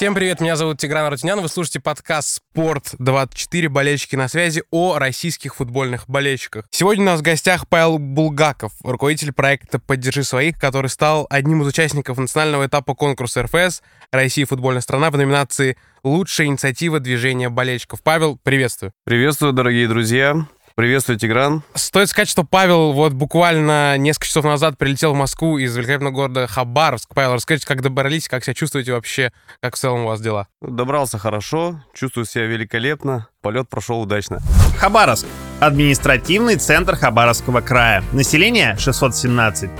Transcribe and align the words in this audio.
Всем 0.00 0.14
привет, 0.14 0.40
меня 0.40 0.56
зовут 0.56 0.78
Тигран 0.78 1.10
Рутинян, 1.10 1.42
вы 1.42 1.48
слушаете 1.50 1.78
подкаст 1.78 2.40
«Спорт24. 2.56 3.68
Болельщики 3.68 4.16
на 4.16 4.28
связи» 4.28 4.62
о 4.70 4.98
российских 4.98 5.56
футбольных 5.56 6.08
болельщиках. 6.08 6.64
Сегодня 6.70 7.02
у 7.02 7.06
нас 7.08 7.20
в 7.20 7.22
гостях 7.22 7.68
Павел 7.68 7.98
Булгаков, 7.98 8.72
руководитель 8.82 9.34
проекта 9.34 9.78
«Поддержи 9.78 10.24
своих», 10.24 10.58
который 10.58 10.86
стал 10.86 11.26
одним 11.28 11.60
из 11.60 11.66
участников 11.66 12.16
национального 12.16 12.66
этапа 12.66 12.94
конкурса 12.94 13.42
РФС 13.42 13.82
«Россия 14.10 14.46
футбольная 14.46 14.80
страна» 14.80 15.10
в 15.10 15.18
номинации 15.18 15.76
«Лучшая 16.02 16.46
инициатива 16.46 16.98
движения 16.98 17.50
болельщиков». 17.50 18.02
Павел, 18.02 18.38
приветствую. 18.42 18.94
Приветствую, 19.04 19.52
дорогие 19.52 19.86
друзья. 19.86 20.46
Приветствую, 20.80 21.18
Тигран. 21.18 21.62
Стоит 21.74 22.08
сказать, 22.08 22.30
что 22.30 22.42
Павел 22.42 22.92
вот 22.92 23.12
буквально 23.12 23.98
несколько 23.98 24.28
часов 24.28 24.46
назад 24.46 24.78
прилетел 24.78 25.12
в 25.12 25.14
Москву 25.14 25.58
из 25.58 25.76
великолепного 25.76 26.10
города 26.10 26.46
Хабаровск. 26.46 27.10
Павел, 27.14 27.34
расскажите, 27.34 27.66
как 27.66 27.82
добрались, 27.82 28.28
как 28.28 28.42
себя 28.42 28.54
чувствуете 28.54 28.94
вообще, 28.94 29.30
как 29.60 29.76
в 29.76 29.78
целом 29.78 30.04
у 30.04 30.06
вас 30.06 30.22
дела? 30.22 30.48
Добрался 30.62 31.18
хорошо, 31.18 31.84
чувствую 31.92 32.24
себя 32.24 32.46
великолепно. 32.46 33.28
Полет 33.42 33.70
прошел 33.70 34.02
удачно. 34.02 34.40
Хабаровск. 34.76 35.26
Административный 35.60 36.56
центр 36.56 36.94
Хабаровского 36.94 37.62
края. 37.62 38.04
Население 38.12 38.76
617 38.78 39.70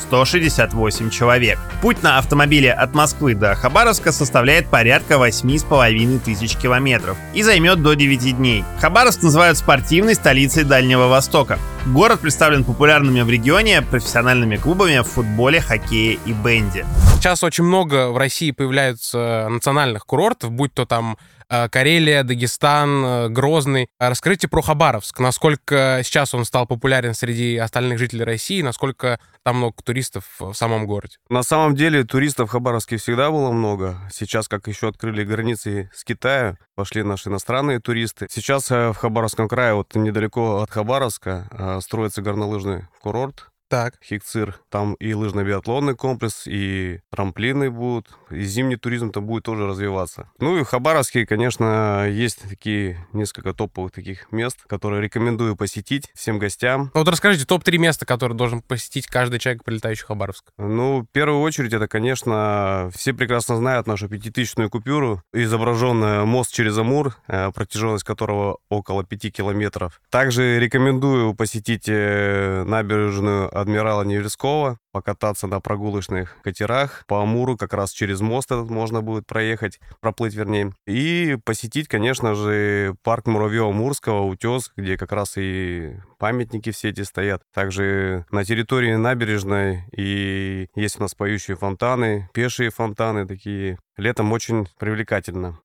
168 0.00 1.10
человек. 1.10 1.56
Путь 1.82 2.02
на 2.02 2.18
автомобиле 2.18 2.72
от 2.72 2.94
Москвы 2.94 3.36
до 3.36 3.54
Хабаровска 3.54 4.10
составляет 4.10 4.68
порядка 4.68 5.14
8,5 5.14 6.18
тысяч 6.18 6.56
километров 6.56 7.16
и 7.32 7.44
займет 7.44 7.80
до 7.80 7.94
9 7.94 8.38
дней. 8.38 8.64
Хабаровск 8.80 9.22
называют 9.22 9.56
спортивной 9.56 10.16
столицей 10.16 10.64
Дальнего 10.64 11.06
Востока. 11.06 11.60
Город 11.86 12.18
представлен 12.18 12.64
популярными 12.64 13.20
в 13.20 13.30
регионе 13.30 13.82
профессиональными 13.82 14.56
клубами 14.56 14.98
в 14.98 15.04
футболе, 15.04 15.60
хоккее 15.60 16.18
и 16.26 16.32
бенде. 16.32 16.84
Сейчас 17.14 17.44
очень 17.44 17.62
много 17.62 18.10
в 18.10 18.16
России 18.16 18.50
появляются 18.50 19.46
национальных 19.48 20.06
курортов, 20.06 20.50
будь 20.50 20.74
то 20.74 20.86
там 20.86 21.16
Карелия, 21.48 22.22
Дагестан, 22.22 23.04
э, 23.04 23.28
Грозный. 23.28 23.88
Расскажите 23.98 24.48
про 24.48 24.62
Хабаровск. 24.62 25.18
Насколько 25.20 26.00
сейчас 26.04 26.34
он 26.34 26.44
стал 26.44 26.66
популярен 26.66 27.14
среди 27.14 27.56
остальных 27.56 27.98
жителей 27.98 28.24
России, 28.24 28.62
насколько 28.62 29.20
там 29.44 29.58
много 29.58 29.76
туристов 29.84 30.24
в 30.38 30.54
самом 30.54 30.86
городе? 30.86 31.16
На 31.28 31.42
самом 31.42 31.74
деле 31.74 32.04
туристов 32.04 32.48
в 32.48 32.52
Хабаровске 32.52 32.96
всегда 32.96 33.30
было 33.30 33.52
много. 33.52 33.96
Сейчас, 34.12 34.48
как 34.48 34.66
еще 34.66 34.88
открыли 34.88 35.24
границы 35.24 35.90
с 35.94 36.04
Китая, 36.04 36.58
пошли 36.74 37.02
наши 37.02 37.28
иностранные 37.28 37.80
туристы. 37.80 38.26
Сейчас 38.30 38.70
э, 38.70 38.92
в 38.92 38.96
Хабаровском 38.96 39.48
крае, 39.48 39.74
вот 39.74 39.94
недалеко 39.94 40.62
от 40.62 40.70
Хабаровска, 40.70 41.78
строится 41.80 42.22
горнолыжный 42.22 42.86
курорт 43.00 43.46
так. 43.68 43.94
Хикцир. 44.02 44.58
Там 44.70 44.94
и 44.94 45.12
лыжно-биатлонный 45.12 45.94
комплекс, 45.94 46.46
и 46.46 47.00
трамплины 47.10 47.70
будут, 47.70 48.08
и 48.30 48.42
зимний 48.42 48.76
туризм 48.76 49.10
там 49.10 49.26
будет 49.26 49.44
тоже 49.44 49.66
развиваться. 49.66 50.30
Ну 50.38 50.58
и 50.58 50.62
в 50.62 50.66
Хабаровске, 50.66 51.26
конечно, 51.26 52.08
есть 52.08 52.48
такие 52.48 53.06
несколько 53.12 53.52
топовых 53.52 53.92
таких 53.92 54.30
мест, 54.32 54.62
которые 54.66 55.02
рекомендую 55.02 55.56
посетить 55.56 56.10
всем 56.14 56.38
гостям. 56.38 56.90
Ну 56.94 57.00
вот 57.00 57.08
расскажите 57.08 57.44
топ-3 57.46 57.78
места, 57.78 58.06
которые 58.06 58.36
должен 58.36 58.62
посетить 58.62 59.06
каждый 59.06 59.38
человек, 59.38 59.64
прилетающий 59.64 60.04
в 60.04 60.06
Хабаровск. 60.06 60.52
Ну, 60.58 61.00
в 61.00 61.06
первую 61.06 61.40
очередь, 61.40 61.72
это, 61.72 61.88
конечно, 61.88 62.90
все 62.94 63.12
прекрасно 63.12 63.56
знают 63.56 63.86
нашу 63.86 64.08
пятитысячную 64.08 64.70
купюру, 64.70 65.22
изображенная 65.32 66.24
мост 66.24 66.52
через 66.52 66.76
Амур, 66.78 67.16
э, 67.28 67.50
протяженность 67.52 68.04
которого 68.04 68.58
около 68.68 69.04
5 69.04 69.30
километров. 69.32 70.00
Также 70.10 70.58
рекомендую 70.58 71.34
посетить 71.34 71.88
э, 71.88 72.64
набережную 72.66 73.55
адмирала 73.60 74.02
Невельского, 74.02 74.78
покататься 74.92 75.46
на 75.46 75.60
прогулочных 75.60 76.36
катерах. 76.42 77.04
По 77.06 77.22
Амуру 77.22 77.56
как 77.56 77.74
раз 77.74 77.90
через 77.90 78.20
мост 78.20 78.50
этот 78.50 78.70
можно 78.70 79.02
будет 79.02 79.26
проехать, 79.26 79.78
проплыть 80.00 80.34
вернее. 80.34 80.72
И 80.86 81.36
посетить, 81.44 81.88
конечно 81.88 82.34
же, 82.34 82.94
парк 83.02 83.26
Муравьева-Мурского, 83.26 84.26
Утес, 84.26 84.72
где 84.76 84.96
как 84.96 85.12
раз 85.12 85.34
и 85.36 85.96
памятники 86.18 86.70
все 86.70 86.90
эти 86.90 87.02
стоят. 87.02 87.42
Также 87.52 88.24
на 88.30 88.44
территории 88.44 88.94
набережной 88.94 89.84
и 89.92 90.68
есть 90.74 90.98
у 90.98 91.02
нас 91.02 91.14
поющие 91.14 91.56
фонтаны, 91.56 92.28
пешие 92.32 92.70
фонтаны 92.70 93.26
такие. 93.26 93.78
Летом 93.96 94.32
очень 94.32 94.68
привлекательно. 94.78 95.58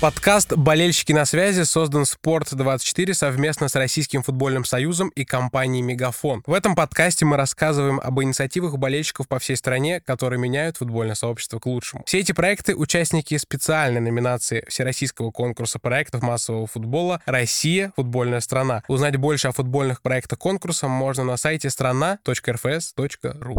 Подкаст 0.00 0.54
«Болельщики 0.56 1.12
на 1.12 1.26
связи» 1.26 1.64
создан 1.64 2.04
«Спорт24» 2.04 3.12
совместно 3.12 3.68
с 3.68 3.74
Российским 3.74 4.22
футбольным 4.22 4.64
союзом 4.64 5.10
и 5.10 5.26
компанией 5.26 5.82
«Мегафон». 5.82 6.42
В 6.46 6.54
этом 6.54 6.74
подкасте 6.74 7.26
мы 7.26 7.36
рассказываем 7.36 8.00
об 8.02 8.18
инициативах 8.22 8.78
болельщиков 8.78 9.28
по 9.28 9.38
всей 9.38 9.56
стране, 9.56 10.00
которые 10.00 10.40
меняют 10.40 10.78
футбольное 10.78 11.14
сообщество 11.16 11.58
к 11.58 11.66
лучшему. 11.66 12.04
Все 12.06 12.20
эти 12.20 12.32
проекты— 12.32 12.74
участники 12.76 13.36
специальной 13.36 14.00
номинации 14.00 14.64
Всероссийского 14.68 15.32
конкурса 15.32 15.78
проектов 15.78 16.22
массового 16.22 16.66
футбола 16.66 17.20
«Россия. 17.26 17.92
Футбольная 17.96 18.40
страна». 18.40 18.82
Узнать 18.88 19.16
больше 19.16 19.48
о 19.48 19.52
футбольных 19.52 20.00
проектах 20.00 20.38
конкурса 20.38 20.88
можно 20.88 21.24
на 21.24 21.36
сайте 21.36 21.68
страна.рфс.ру. 21.68 23.58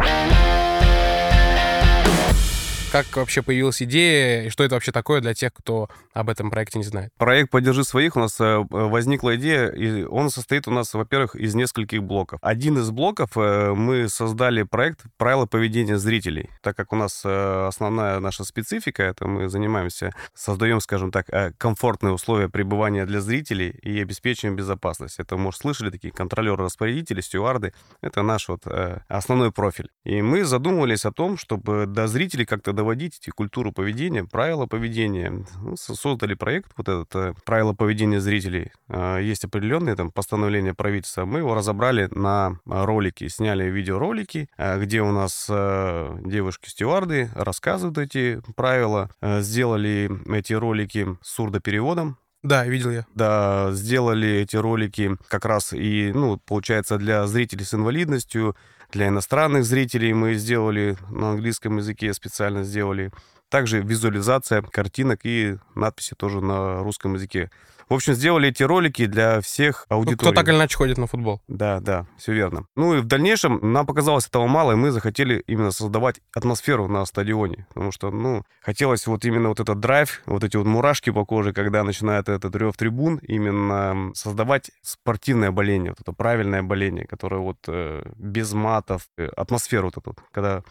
Как 2.91 3.05
вообще 3.15 3.41
появилась 3.41 3.81
идея, 3.81 4.43
и 4.43 4.49
что 4.49 4.65
это 4.65 4.75
вообще 4.75 4.91
такое 4.91 5.21
для 5.21 5.33
тех, 5.33 5.53
кто 5.53 5.87
об 6.13 6.29
этом 6.29 6.51
проекте 6.51 6.77
не 6.77 6.83
знает? 6.83 7.13
Проект 7.17 7.49
«Поддержи 7.49 7.85
своих» 7.85 8.17
у 8.17 8.19
нас 8.19 8.37
э, 8.41 8.65
возникла 8.69 9.37
идея, 9.37 9.69
и 9.69 10.03
он 10.03 10.29
состоит 10.29 10.67
у 10.67 10.71
нас, 10.71 10.93
во-первых, 10.93 11.35
из 11.35 11.55
нескольких 11.55 12.03
блоков. 12.03 12.39
Один 12.41 12.77
из 12.77 12.91
блоков 12.91 13.37
э, 13.37 13.73
мы 13.73 14.09
создали 14.09 14.63
проект 14.63 15.03
«Правила 15.15 15.45
поведения 15.45 15.97
зрителей». 15.97 16.49
Так 16.61 16.75
как 16.75 16.91
у 16.91 16.97
нас 16.97 17.21
э, 17.23 17.65
основная 17.65 18.19
наша 18.19 18.43
специфика, 18.43 19.03
это 19.03 19.25
мы 19.25 19.47
занимаемся, 19.47 20.11
создаем, 20.33 20.81
скажем 20.81 21.11
так, 21.11 21.27
комфортные 21.57 22.11
условия 22.11 22.49
пребывания 22.49 23.05
для 23.05 23.21
зрителей 23.21 23.69
и 23.69 24.01
обеспечиваем 24.01 24.57
безопасность. 24.57 25.17
Это, 25.17 25.37
может, 25.37 25.61
слышали 25.61 25.91
такие 25.91 26.11
контролеры-распорядители, 26.11 27.21
стюарды. 27.21 27.71
Это 28.01 28.21
наш 28.21 28.49
вот 28.49 28.63
основной 29.07 29.53
профиль. 29.53 29.87
И 30.03 30.21
мы 30.21 30.43
задумывались 30.43 31.05
о 31.05 31.13
том, 31.13 31.37
чтобы 31.37 31.85
до 31.85 32.07
зрителей 32.07 32.45
как-то 32.45 32.73
доводить 32.81 33.19
эти 33.21 33.29
культуру 33.29 33.71
поведения, 33.71 34.23
правила 34.23 34.65
поведения. 34.65 35.45
Ну, 35.61 35.75
создали 35.77 36.33
проект, 36.33 36.71
вот 36.77 36.89
этот 36.89 37.15
э, 37.15 37.33
правила 37.45 37.73
поведения 37.73 38.19
зрителей. 38.19 38.71
Э, 38.89 39.19
есть 39.21 39.45
определенные 39.45 39.95
там 39.95 40.11
постановления 40.11 40.73
правительства. 40.73 41.25
Мы 41.25 41.39
его 41.39 41.53
разобрали 41.53 42.09
на 42.11 42.53
э, 42.65 42.83
ролики, 42.85 43.27
сняли 43.27 43.65
видеоролики, 43.65 44.49
где 44.57 45.01
у 45.01 45.11
нас 45.11 45.45
девушки-стюарды 45.47 47.29
рассказывают 47.35 47.99
эти 47.99 48.41
правила. 48.55 49.11
Сделали 49.21 50.09
эти 50.35 50.53
ролики 50.53 51.07
с 51.21 51.35
сурдопереводом, 51.35 52.17
да, 52.43 52.65
видел 52.65 52.89
я. 52.89 53.05
Да, 53.13 53.69
сделали 53.71 54.27
эти 54.27 54.55
ролики 54.55 55.15
как 55.27 55.45
раз 55.45 55.73
и, 55.73 56.11
ну, 56.11 56.39
получается, 56.39 56.97
для 56.97 57.27
зрителей 57.27 57.65
с 57.65 57.73
инвалидностью, 57.75 58.55
для 58.91 59.07
иностранных 59.07 59.65
зрителей 59.65 60.13
мы 60.13 60.33
сделали 60.35 60.97
на 61.09 61.31
английском 61.31 61.77
языке, 61.77 62.13
специально 62.13 62.63
сделали. 62.63 63.11
Также 63.51 63.81
визуализация 63.81 64.61
картинок 64.61 65.19
и 65.25 65.57
надписи 65.75 66.15
тоже 66.15 66.39
на 66.39 66.79
русском 66.79 67.15
языке. 67.15 67.51
В 67.89 67.93
общем, 67.93 68.13
сделали 68.13 68.47
эти 68.47 68.63
ролики 68.63 69.05
для 69.05 69.41
всех 69.41 69.85
аудиторий. 69.89 70.17
Ну, 70.21 70.31
кто 70.31 70.31
так 70.31 70.47
или 70.47 70.55
иначе 70.55 70.77
ходит 70.77 70.97
на 70.97 71.07
футбол. 71.07 71.41
Да, 71.49 71.81
да, 71.81 72.05
все 72.17 72.31
верно. 72.31 72.65
Ну 72.77 72.93
и 72.93 73.01
в 73.01 73.05
дальнейшем 73.05 73.59
нам 73.73 73.85
показалось 73.85 74.25
этого 74.25 74.47
мало, 74.47 74.71
и 74.71 74.75
мы 74.75 74.91
захотели 74.91 75.43
именно 75.47 75.71
создавать 75.71 76.21
атмосферу 76.33 76.87
на 76.87 77.03
стадионе. 77.03 77.67
Потому 77.73 77.91
что, 77.91 78.09
ну, 78.09 78.45
хотелось 78.61 79.05
вот 79.05 79.25
именно 79.25 79.49
вот 79.49 79.59
этот 79.59 79.81
драйв, 79.81 80.21
вот 80.25 80.45
эти 80.45 80.55
вот 80.55 80.65
мурашки 80.65 81.09
по 81.09 81.25
коже, 81.25 81.51
когда 81.51 81.83
начинает 81.83 82.29
этот 82.29 82.55
рев 82.55 82.77
трибун, 82.77 83.17
именно 83.17 84.11
создавать 84.13 84.71
спортивное 84.81 85.51
боление, 85.51 85.91
вот 85.91 85.99
это 85.99 86.13
правильное 86.13 86.63
боление, 86.63 87.05
которое 87.05 87.41
вот 87.41 87.57
э, 87.67 88.03
без 88.15 88.53
матов, 88.53 89.09
э, 89.17 89.25
атмосферу 89.35 89.91
вот 89.93 89.97
эту, 89.97 90.15
когда 90.31 90.63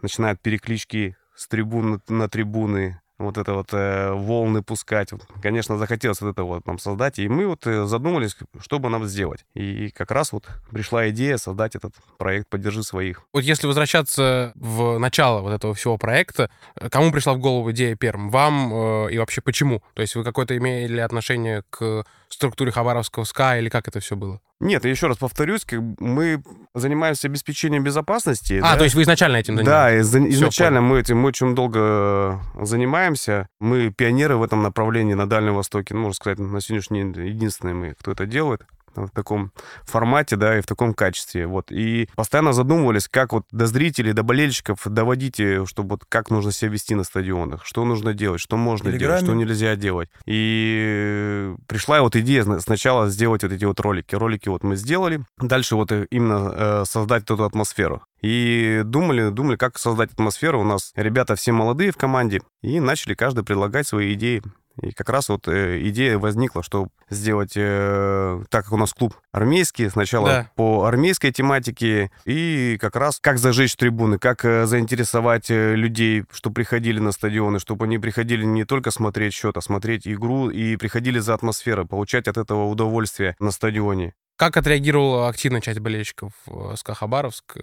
начинают 0.00 0.40
переклички 0.40 1.16
с 1.42 1.48
трибун 1.48 2.00
на, 2.08 2.28
трибуны, 2.28 3.00
вот 3.18 3.38
это 3.38 3.54
вот 3.54 3.68
э, 3.72 4.12
волны 4.12 4.62
пускать. 4.62 5.10
Конечно, 5.40 5.78
захотелось 5.78 6.20
вот 6.20 6.30
это 6.30 6.44
вот 6.44 6.66
нам 6.66 6.78
создать. 6.78 7.18
И 7.18 7.28
мы 7.28 7.46
вот 7.46 7.66
э, 7.66 7.86
задумались, 7.86 8.36
что 8.60 8.78
бы 8.78 8.88
нам 8.88 9.04
сделать. 9.06 9.44
И 9.54 9.90
как 9.90 10.10
раз 10.10 10.32
вот 10.32 10.48
пришла 10.70 11.08
идея 11.10 11.36
создать 11.36 11.74
этот 11.76 11.94
проект 12.18 12.48
«Поддержи 12.48 12.82
своих». 12.82 13.22
Вот 13.32 13.44
если 13.44 13.66
возвращаться 13.66 14.52
в 14.54 14.98
начало 14.98 15.40
вот 15.40 15.52
этого 15.52 15.74
всего 15.74 15.98
проекта, 15.98 16.50
э, 16.74 16.88
кому 16.88 17.12
пришла 17.12 17.34
в 17.34 17.38
голову 17.38 17.70
идея 17.72 17.94
первым? 17.96 18.30
Вам 18.30 18.72
э, 18.72 19.12
и 19.12 19.18
вообще 19.18 19.40
почему? 19.40 19.82
То 19.94 20.02
есть 20.02 20.14
вы 20.14 20.24
какое-то 20.24 20.56
имели 20.56 21.00
отношение 21.00 21.62
к 21.70 22.04
структуре 22.34 22.72
Хабаровского 22.72 23.24
СКА 23.24 23.58
или 23.58 23.68
как 23.68 23.88
это 23.88 24.00
все 24.00 24.16
было? 24.16 24.40
Нет, 24.60 24.84
еще 24.84 25.08
раз 25.08 25.16
повторюсь, 25.18 25.64
как 25.64 25.80
мы 25.98 26.42
занимаемся 26.74 27.28
обеспечением 27.28 27.82
безопасности. 27.82 28.60
А, 28.62 28.72
да? 28.72 28.78
то 28.78 28.84
есть 28.84 28.94
вы 28.94 29.02
изначально 29.02 29.36
этим 29.38 29.56
занимаетесь? 29.56 30.10
Да, 30.10 30.18
из- 30.20 30.34
изначально 30.34 30.80
мы 30.80 31.00
этим 31.00 31.24
очень 31.24 31.54
долго 31.54 32.40
занимаемся. 32.60 33.48
Мы 33.60 33.90
пионеры 33.90 34.36
в 34.36 34.42
этом 34.42 34.62
направлении 34.62 35.14
на 35.14 35.28
Дальнем 35.28 35.54
Востоке. 35.54 35.94
Ну, 35.94 36.00
можно 36.00 36.14
сказать, 36.14 36.38
на 36.38 36.60
сегодняшний 36.60 37.12
день 37.12 37.26
единственные 37.26 37.74
мы, 37.74 37.94
кто 37.98 38.12
это 38.12 38.26
делает. 38.26 38.62
В 38.94 39.10
таком 39.10 39.52
формате, 39.84 40.36
да, 40.36 40.58
и 40.58 40.60
в 40.60 40.66
таком 40.66 40.94
качестве, 40.94 41.46
вот. 41.46 41.70
И 41.70 42.08
постоянно 42.14 42.52
задумывались, 42.52 43.08
как 43.08 43.32
вот 43.32 43.44
до 43.50 43.66
зрителей, 43.66 44.12
до 44.12 44.22
болельщиков 44.22 44.80
доводить, 44.86 45.40
э, 45.40 45.64
чтобы 45.66 45.90
вот 45.90 46.04
как 46.08 46.30
нужно 46.30 46.52
себя 46.52 46.70
вести 46.70 46.94
на 46.94 47.04
стадионах, 47.04 47.64
что 47.64 47.84
нужно 47.84 48.14
делать, 48.14 48.40
что 48.40 48.56
можно 48.56 48.92
делать, 48.92 49.22
что 49.22 49.34
нельзя 49.34 49.76
делать. 49.76 50.08
И 50.26 51.52
пришла 51.66 52.00
вот 52.02 52.16
идея 52.16 52.44
сначала 52.60 53.08
сделать 53.08 53.42
вот 53.42 53.52
эти 53.52 53.64
вот 53.64 53.80
ролики. 53.80 54.14
Ролики 54.14 54.48
вот 54.48 54.62
мы 54.62 54.76
сделали, 54.76 55.24
дальше 55.38 55.76
вот 55.76 55.92
именно 56.10 56.52
э, 56.54 56.84
создать 56.86 57.24
эту 57.24 57.44
атмосферу. 57.44 58.02
И 58.20 58.82
думали, 58.84 59.30
думали, 59.30 59.56
как 59.56 59.78
создать 59.78 60.12
атмосферу. 60.12 60.60
У 60.60 60.64
нас 60.64 60.92
ребята 60.94 61.34
все 61.34 61.52
молодые 61.52 61.90
в 61.90 61.96
команде, 61.96 62.40
и 62.62 62.78
начали 62.78 63.14
каждый 63.14 63.44
предлагать 63.44 63.86
свои 63.86 64.14
идеи. 64.14 64.42
И 64.80 64.92
как 64.92 65.08
раз 65.10 65.28
вот 65.28 65.48
э, 65.48 65.80
идея 65.88 66.18
возникла, 66.18 66.62
что 66.62 66.88
сделать, 67.10 67.52
э, 67.56 68.42
так 68.48 68.64
как 68.64 68.72
у 68.72 68.76
нас 68.76 68.92
клуб 68.92 69.14
армейский, 69.32 69.88
сначала 69.90 70.28
да. 70.28 70.50
по 70.56 70.84
армейской 70.84 71.32
тематике, 71.32 72.10
и 72.24 72.78
как 72.80 72.96
раз 72.96 73.18
как 73.20 73.38
зажечь 73.38 73.76
трибуны, 73.76 74.18
как 74.18 74.44
э, 74.44 74.66
заинтересовать 74.66 75.50
э, 75.50 75.74
людей, 75.74 76.24
что 76.32 76.50
приходили 76.50 76.98
на 76.98 77.12
стадионы, 77.12 77.58
чтобы 77.58 77.84
они 77.84 77.98
приходили 77.98 78.44
не 78.44 78.64
только 78.64 78.90
смотреть 78.90 79.34
счет, 79.34 79.56
а 79.56 79.60
смотреть 79.60 80.08
игру, 80.08 80.48
и 80.48 80.76
приходили 80.76 81.18
за 81.18 81.34
атмосферой, 81.34 81.86
получать 81.86 82.28
от 82.28 82.38
этого 82.38 82.66
удовольствие 82.66 83.36
на 83.38 83.50
стадионе. 83.50 84.14
Как 84.36 84.56
отреагировала 84.56 85.28
активная 85.28 85.60
часть 85.60 85.80
болельщиков 85.80 86.32
СКА 86.76 86.94
Хабаровск, 86.94 87.56